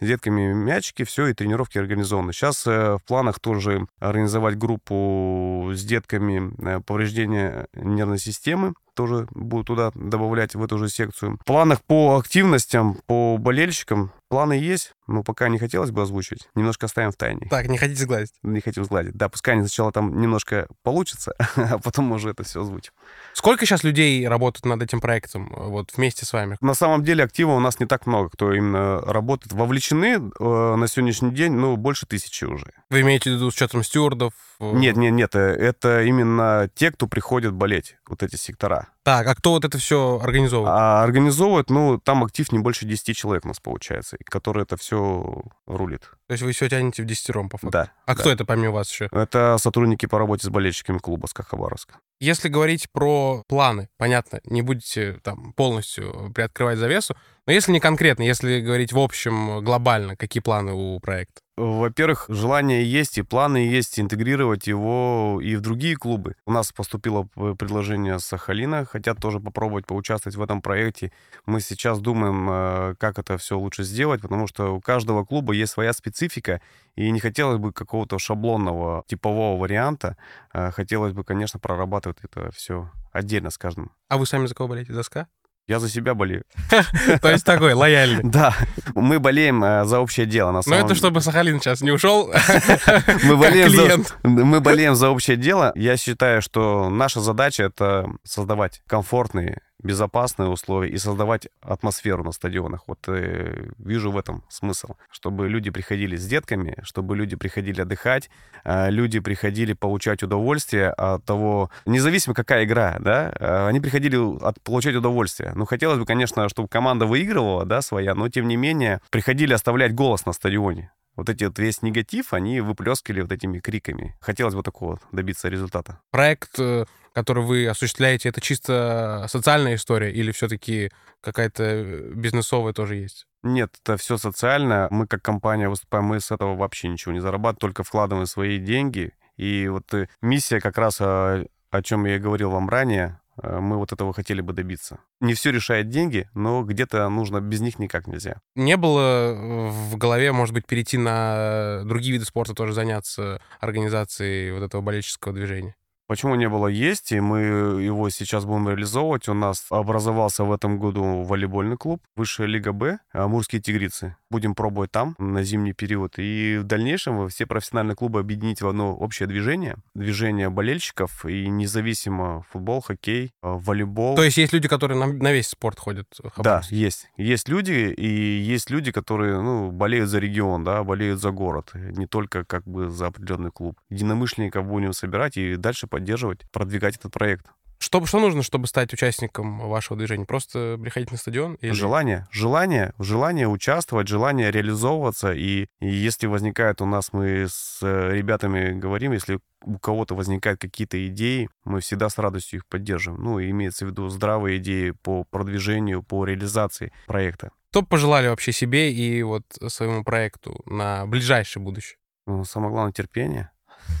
детками 0.00 0.52
мячики, 0.52 1.04
все, 1.04 1.26
и 1.26 1.34
тренировки 1.34 1.78
организованы. 1.78 2.32
Сейчас 2.32 2.66
э, 2.66 2.96
в 2.96 3.02
планах 3.06 3.40
тоже 3.40 3.86
организовать 3.98 4.56
группу 4.56 5.70
с 5.72 5.84
детками 5.84 6.52
э, 6.58 6.80
повреждения 6.80 7.66
нервной 7.74 8.18
системы, 8.18 8.74
тоже 8.98 9.28
буду 9.30 9.62
туда 9.62 9.92
добавлять 9.94 10.56
в 10.56 10.64
эту 10.64 10.76
же 10.76 10.88
секцию. 10.88 11.38
В 11.40 11.44
планах 11.44 11.84
по 11.84 12.16
активностям, 12.18 12.96
по 13.06 13.38
болельщикам 13.38 14.10
Планы 14.28 14.52
есть, 14.52 14.92
но 15.06 15.22
пока 15.22 15.48
не 15.48 15.58
хотелось 15.58 15.90
бы 15.90 16.02
озвучивать. 16.02 16.50
Немножко 16.54 16.84
оставим 16.84 17.12
в 17.12 17.16
тайне. 17.16 17.46
Так, 17.48 17.66
не 17.66 17.78
хотите 17.78 18.02
сгладить? 18.02 18.32
Не 18.42 18.60
хотим 18.60 18.84
сгладить. 18.84 19.14
Да, 19.14 19.30
пускай 19.30 19.54
они 19.54 19.62
сначала 19.62 19.90
там 19.90 20.20
немножко 20.20 20.68
получится, 20.82 21.32
а 21.56 21.78
потом 21.78 22.12
уже 22.12 22.30
это 22.30 22.42
все 22.44 22.60
озвучим. 22.60 22.92
Сколько 23.32 23.64
сейчас 23.64 23.84
людей 23.84 24.28
работают 24.28 24.66
над 24.66 24.82
этим 24.82 25.00
проектом, 25.00 25.50
вот 25.56 25.92
вместе 25.96 26.26
с 26.26 26.32
вами? 26.34 26.58
На 26.60 26.74
самом 26.74 27.04
деле 27.04 27.24
актива 27.24 27.52
у 27.52 27.60
нас 27.60 27.80
не 27.80 27.86
так 27.86 28.06
много, 28.06 28.28
кто 28.28 28.52
именно 28.52 29.00
работает. 29.00 29.54
Вовлечены 29.54 30.16
э, 30.16 30.74
на 30.76 30.88
сегодняшний 30.88 31.30
день, 31.30 31.52
ну, 31.52 31.76
больше 31.78 32.04
тысячи 32.04 32.44
уже. 32.44 32.74
Вы 32.90 33.00
имеете 33.00 33.30
в 33.30 33.34
виду 33.34 33.50
с 33.50 33.54
учетом 33.54 33.82
стюардов? 33.82 34.34
Нет, 34.60 34.96
нет, 34.96 35.14
нет, 35.14 35.34
э, 35.36 35.38
это 35.38 36.02
именно 36.02 36.68
те, 36.74 36.90
кто 36.90 37.06
приходит 37.06 37.54
болеть, 37.54 37.96
вот 38.06 38.22
эти 38.22 38.36
сектора. 38.36 38.87
Так, 39.02 39.26
а 39.26 39.34
кто 39.34 39.52
вот 39.52 39.64
это 39.64 39.78
все 39.78 40.20
организовывает? 40.22 40.74
А 40.76 41.02
организовывает, 41.02 41.70
ну, 41.70 41.98
там 41.98 42.24
актив 42.24 42.52
не 42.52 42.58
больше 42.58 42.84
10 42.84 43.16
человек 43.16 43.44
у 43.44 43.48
нас 43.48 43.58
получается 43.60 44.16
который 44.24 44.64
это 44.64 44.76
все 44.76 45.42
рулит. 45.66 46.10
То 46.26 46.32
есть 46.32 46.42
вы 46.42 46.52
все 46.52 46.68
тянете 46.68 47.02
в 47.02 47.06
десятером, 47.06 47.48
по 47.48 47.56
факту? 47.56 47.72
Да. 47.72 47.92
А 48.04 48.14
да. 48.14 48.20
кто 48.20 48.30
это 48.30 48.44
помимо 48.44 48.72
вас 48.72 48.90
еще? 48.90 49.08
Это 49.10 49.56
сотрудники 49.58 50.06
по 50.06 50.18
работе 50.18 50.46
с 50.46 50.50
болельщиками 50.50 50.98
клуба 50.98 51.26
СКА 51.26 51.42
Хабаровска. 51.42 51.98
Если 52.20 52.48
говорить 52.48 52.90
про 52.92 53.42
планы, 53.48 53.88
понятно, 53.96 54.40
не 54.44 54.60
будете 54.60 55.14
там 55.22 55.52
полностью 55.54 56.32
приоткрывать 56.34 56.78
завесу, 56.78 57.16
но 57.48 57.54
если 57.54 57.72
не 57.72 57.80
конкретно, 57.80 58.24
если 58.24 58.60
говорить 58.60 58.92
в 58.92 58.98
общем, 58.98 59.64
глобально, 59.64 60.16
какие 60.16 60.42
планы 60.42 60.74
у 60.74 61.00
проекта? 61.00 61.40
Во-первых, 61.56 62.26
желание 62.28 62.84
есть 62.84 63.16
и 63.16 63.22
планы 63.22 63.56
есть 63.56 63.98
интегрировать 63.98 64.66
его 64.66 65.40
и 65.42 65.56
в 65.56 65.62
другие 65.62 65.96
клубы. 65.96 66.34
У 66.44 66.52
нас 66.52 66.72
поступило 66.72 67.26
предложение 67.58 68.18
с 68.18 68.26
Сахалина, 68.26 68.84
хотят 68.84 69.18
тоже 69.18 69.40
попробовать 69.40 69.86
поучаствовать 69.86 70.36
в 70.36 70.42
этом 70.42 70.60
проекте. 70.60 71.10
Мы 71.46 71.62
сейчас 71.62 72.00
думаем, 72.00 72.48
э, 72.50 72.94
как 72.98 73.18
это 73.18 73.38
все 73.38 73.58
лучше 73.58 73.82
сделать, 73.82 74.20
потому 74.20 74.46
что 74.46 74.74
у 74.74 74.82
каждого 74.82 75.24
клуба 75.24 75.54
есть 75.54 75.72
своя 75.72 75.94
специфика, 75.94 76.60
и 76.96 77.10
не 77.10 77.18
хотелось 77.18 77.56
бы 77.56 77.72
какого-то 77.72 78.18
шаблонного 78.18 79.04
типового 79.06 79.58
варианта. 79.58 80.18
Э, 80.52 80.70
хотелось 80.70 81.14
бы, 81.14 81.24
конечно, 81.24 81.58
прорабатывать 81.58 82.18
это 82.22 82.50
все 82.52 82.90
отдельно 83.10 83.48
с 83.48 83.56
каждым. 83.56 83.90
А 84.08 84.18
вы 84.18 84.26
сами 84.26 84.44
за 84.44 84.54
кого 84.54 84.68
болеете? 84.68 84.92
За 84.92 85.02
СКА? 85.02 85.28
Я 85.68 85.80
за 85.80 85.90
себя 85.90 86.14
болею. 86.14 86.44
То 87.20 87.30
есть 87.30 87.44
такой, 87.44 87.74
лояльный. 87.74 88.22
Да, 88.24 88.56
мы 88.94 89.20
болеем 89.20 89.62
э, 89.62 89.84
за 89.84 90.00
общее 90.00 90.24
дело. 90.24 90.50
На 90.50 90.62
самом... 90.62 90.80
Но 90.80 90.86
это 90.86 90.94
чтобы 90.94 91.20
Сахалин 91.20 91.60
сейчас 91.60 91.82
не 91.82 91.90
ушел, 91.90 92.32
мы 93.24 93.36
болеем, 93.36 93.70
за, 93.70 94.28
мы 94.28 94.60
болеем 94.60 94.94
за 94.94 95.10
общее 95.10 95.36
дело. 95.36 95.72
Я 95.74 95.98
считаю, 95.98 96.40
что 96.40 96.88
наша 96.88 97.20
задача— 97.20 97.62
это 97.64 98.08
создавать 98.24 98.80
комфортные 98.86 99.60
безопасные 99.82 100.48
условия 100.48 100.90
и 100.90 100.98
создавать 100.98 101.48
атмосферу 101.60 102.24
на 102.24 102.32
стадионах. 102.32 102.82
Вот 102.86 102.98
э, 103.08 103.70
вижу 103.78 104.10
в 104.10 104.18
этом 104.18 104.42
смысл, 104.48 104.94
чтобы 105.10 105.48
люди 105.48 105.70
приходили 105.70 106.16
с 106.16 106.26
детками, 106.26 106.76
чтобы 106.82 107.16
люди 107.16 107.36
приходили 107.36 107.80
отдыхать, 107.80 108.30
э, 108.64 108.90
люди 108.90 109.20
приходили 109.20 109.72
получать 109.72 110.22
удовольствие 110.22 110.90
от 110.90 111.24
того, 111.24 111.70
независимо 111.86 112.34
какая 112.34 112.64
игра, 112.64 112.96
да, 113.00 113.32
э, 113.38 113.66
они 113.68 113.80
приходили 113.80 114.16
от, 114.44 114.60
получать 114.62 114.96
удовольствие. 114.96 115.52
Ну, 115.54 115.64
хотелось 115.64 115.98
бы, 115.98 116.06
конечно, 116.06 116.48
чтобы 116.48 116.68
команда 116.68 117.06
выигрывала, 117.06 117.64
да, 117.64 117.82
своя, 117.82 118.14
но 118.14 118.28
тем 118.28 118.48
не 118.48 118.56
менее 118.56 119.00
приходили 119.10 119.52
оставлять 119.52 119.94
голос 119.94 120.26
на 120.26 120.32
стадионе 120.32 120.90
вот 121.18 121.28
эти 121.28 121.44
вот 121.44 121.58
весь 121.58 121.82
негатив, 121.82 122.32
они 122.32 122.60
выплескивали 122.60 123.22
вот 123.22 123.32
этими 123.32 123.58
криками. 123.58 124.16
Хотелось 124.20 124.54
бы 124.54 124.62
такого 124.62 125.00
добиться 125.10 125.48
результата. 125.48 125.98
Проект 126.12 126.60
э, 126.60 126.86
который 127.18 127.42
вы 127.42 127.66
осуществляете, 127.66 128.28
это 128.28 128.40
чисто 128.40 129.26
социальная 129.28 129.74
история 129.74 130.12
или 130.12 130.30
все-таки 130.30 130.92
какая-то 131.20 131.64
э, 131.64 132.12
бизнесовая 132.14 132.72
тоже 132.72 132.94
есть? 132.94 133.26
Нет, 133.42 133.74
это 133.82 133.96
все 133.96 134.18
социально. 134.18 134.86
Мы 134.92 135.08
как 135.08 135.20
компания 135.20 135.68
выступаем, 135.68 136.04
мы 136.04 136.20
с 136.20 136.30
этого 136.30 136.54
вообще 136.54 136.86
ничего 136.86 137.12
не 137.12 137.18
зарабатываем, 137.18 137.58
только 137.58 137.82
вкладываем 137.82 138.26
свои 138.26 138.58
деньги. 138.58 139.14
И 139.36 139.66
вот 139.66 139.92
э, 139.94 140.08
миссия 140.22 140.60
как 140.60 140.78
раз, 140.78 141.00
о, 141.00 141.44
о 141.72 141.82
чем 141.82 142.04
я 142.04 142.16
и 142.16 142.20
говорил 142.20 142.50
вам 142.50 142.68
ранее, 142.68 143.20
э, 143.42 143.58
мы 143.58 143.78
вот 143.78 143.92
этого 143.92 144.12
хотели 144.12 144.40
бы 144.40 144.52
добиться. 144.52 145.00
Не 145.18 145.34
все 145.34 145.50
решает 145.50 145.88
деньги, 145.88 146.30
но 146.34 146.62
где-то 146.62 147.08
нужно, 147.08 147.40
без 147.40 147.60
них 147.60 147.80
никак 147.80 148.06
нельзя. 148.06 148.40
Не 148.54 148.76
было 148.76 149.34
в 149.34 149.96
голове, 149.96 150.30
может 150.30 150.54
быть, 150.54 150.66
перейти 150.66 150.98
на 150.98 151.82
другие 151.84 152.12
виды 152.12 152.26
спорта, 152.26 152.54
тоже 152.54 152.74
заняться 152.74 153.40
организацией 153.58 154.52
вот 154.52 154.62
этого 154.62 154.82
болельческого 154.82 155.34
движения? 155.34 155.74
Почему 156.08 156.36
не 156.36 156.48
было 156.48 156.68
есть, 156.68 157.12
и 157.12 157.20
мы 157.20 157.40
его 157.82 158.08
сейчас 158.08 158.46
будем 158.46 158.66
реализовывать. 158.66 159.28
У 159.28 159.34
нас 159.34 159.66
образовался 159.68 160.44
в 160.44 160.52
этом 160.52 160.78
году 160.78 161.22
волейбольный 161.22 161.76
клуб, 161.76 162.00
высшая 162.16 162.46
лига 162.46 162.72
Б, 162.72 162.98
Амурские 163.12 163.60
тигрицы. 163.60 164.16
Будем 164.30 164.54
пробовать 164.54 164.90
там 164.90 165.14
на 165.18 165.42
зимний 165.42 165.72
период. 165.72 166.14
И 166.18 166.58
в 166.60 166.64
дальнейшем 166.64 167.28
все 167.28 167.46
профессиональные 167.46 167.96
клубы 167.96 168.20
объединить 168.20 168.60
в 168.60 168.68
одно 168.68 168.94
общее 168.94 169.26
движение. 169.26 169.76
Движение 169.94 170.50
болельщиков, 170.50 171.24
и 171.24 171.48
независимо 171.48 172.44
футбол, 172.50 172.80
хоккей, 172.80 173.26
э, 173.26 173.30
волейбол. 173.42 174.16
То 174.16 174.24
есть 174.24 174.36
есть 174.36 174.52
люди, 174.52 174.68
которые 174.68 174.98
на, 174.98 175.06
на 175.06 175.32
весь 175.32 175.48
спорт 175.48 175.78
ходят? 175.78 176.06
Да, 176.36 176.62
есть. 176.70 177.08
Есть 177.16 177.48
люди, 177.48 177.94
и 177.96 178.06
есть 178.06 178.70
люди, 178.70 178.92
которые 178.92 179.40
ну, 179.40 179.70
болеют 179.70 180.10
за 180.10 180.18
регион, 180.18 180.64
да, 180.64 180.84
болеют 180.84 181.20
за 181.20 181.30
город. 181.30 181.70
Не 181.74 182.06
только 182.06 182.44
как 182.44 182.64
бы 182.64 182.90
за 182.90 183.06
определенный 183.06 183.50
клуб. 183.50 183.78
Единомышленников 183.90 184.66
будем 184.66 184.92
собирать 184.92 185.36
и 185.36 185.56
дальше 185.56 185.86
поддерживать, 185.86 186.40
продвигать 186.50 186.96
этот 186.96 187.12
проект. 187.12 187.46
Что, 187.78 188.04
что 188.06 188.18
нужно, 188.18 188.42
чтобы 188.42 188.66
стать 188.66 188.92
участником 188.92 189.60
вашего 189.60 189.96
движения? 189.96 190.24
Просто 190.24 190.78
приходить 190.82 191.12
на 191.12 191.16
стадион? 191.16 191.54
Или... 191.60 191.72
Желание. 191.72 192.26
Желание. 192.30 192.92
Желание 192.98 193.48
участвовать, 193.48 194.08
желание 194.08 194.50
реализовываться. 194.50 195.32
И, 195.32 195.66
и 195.80 195.88
если 195.88 196.26
возникает 196.26 196.80
у 196.80 196.86
нас, 196.86 197.12
мы 197.12 197.46
с 197.48 197.78
э, 197.82 198.14
ребятами 198.14 198.72
говорим, 198.72 199.12
если 199.12 199.38
у 199.62 199.78
кого-то 199.78 200.14
возникают 200.14 200.60
какие-то 200.60 201.06
идеи, 201.06 201.48
мы 201.64 201.80
всегда 201.80 202.08
с 202.08 202.18
радостью 202.18 202.58
их 202.58 202.66
поддерживаем. 202.66 203.22
Ну, 203.22 203.40
имеется 203.40 203.86
в 203.86 203.90
виду 203.90 204.08
здравые 204.08 204.58
идеи 204.58 204.90
по 204.90 205.24
продвижению, 205.24 206.02
по 206.02 206.24
реализации 206.24 206.92
проекта. 207.06 207.52
Что 207.70 207.82
пожелали 207.82 208.28
вообще 208.28 208.50
себе 208.50 208.92
и 208.92 209.22
вот 209.22 209.44
своему 209.68 210.02
проекту 210.02 210.60
на 210.64 211.06
ближайшее 211.06 211.62
будущее? 211.62 211.98
Ну, 212.26 212.44
самое 212.44 212.72
главное— 212.72 212.92
терпение 212.94 213.50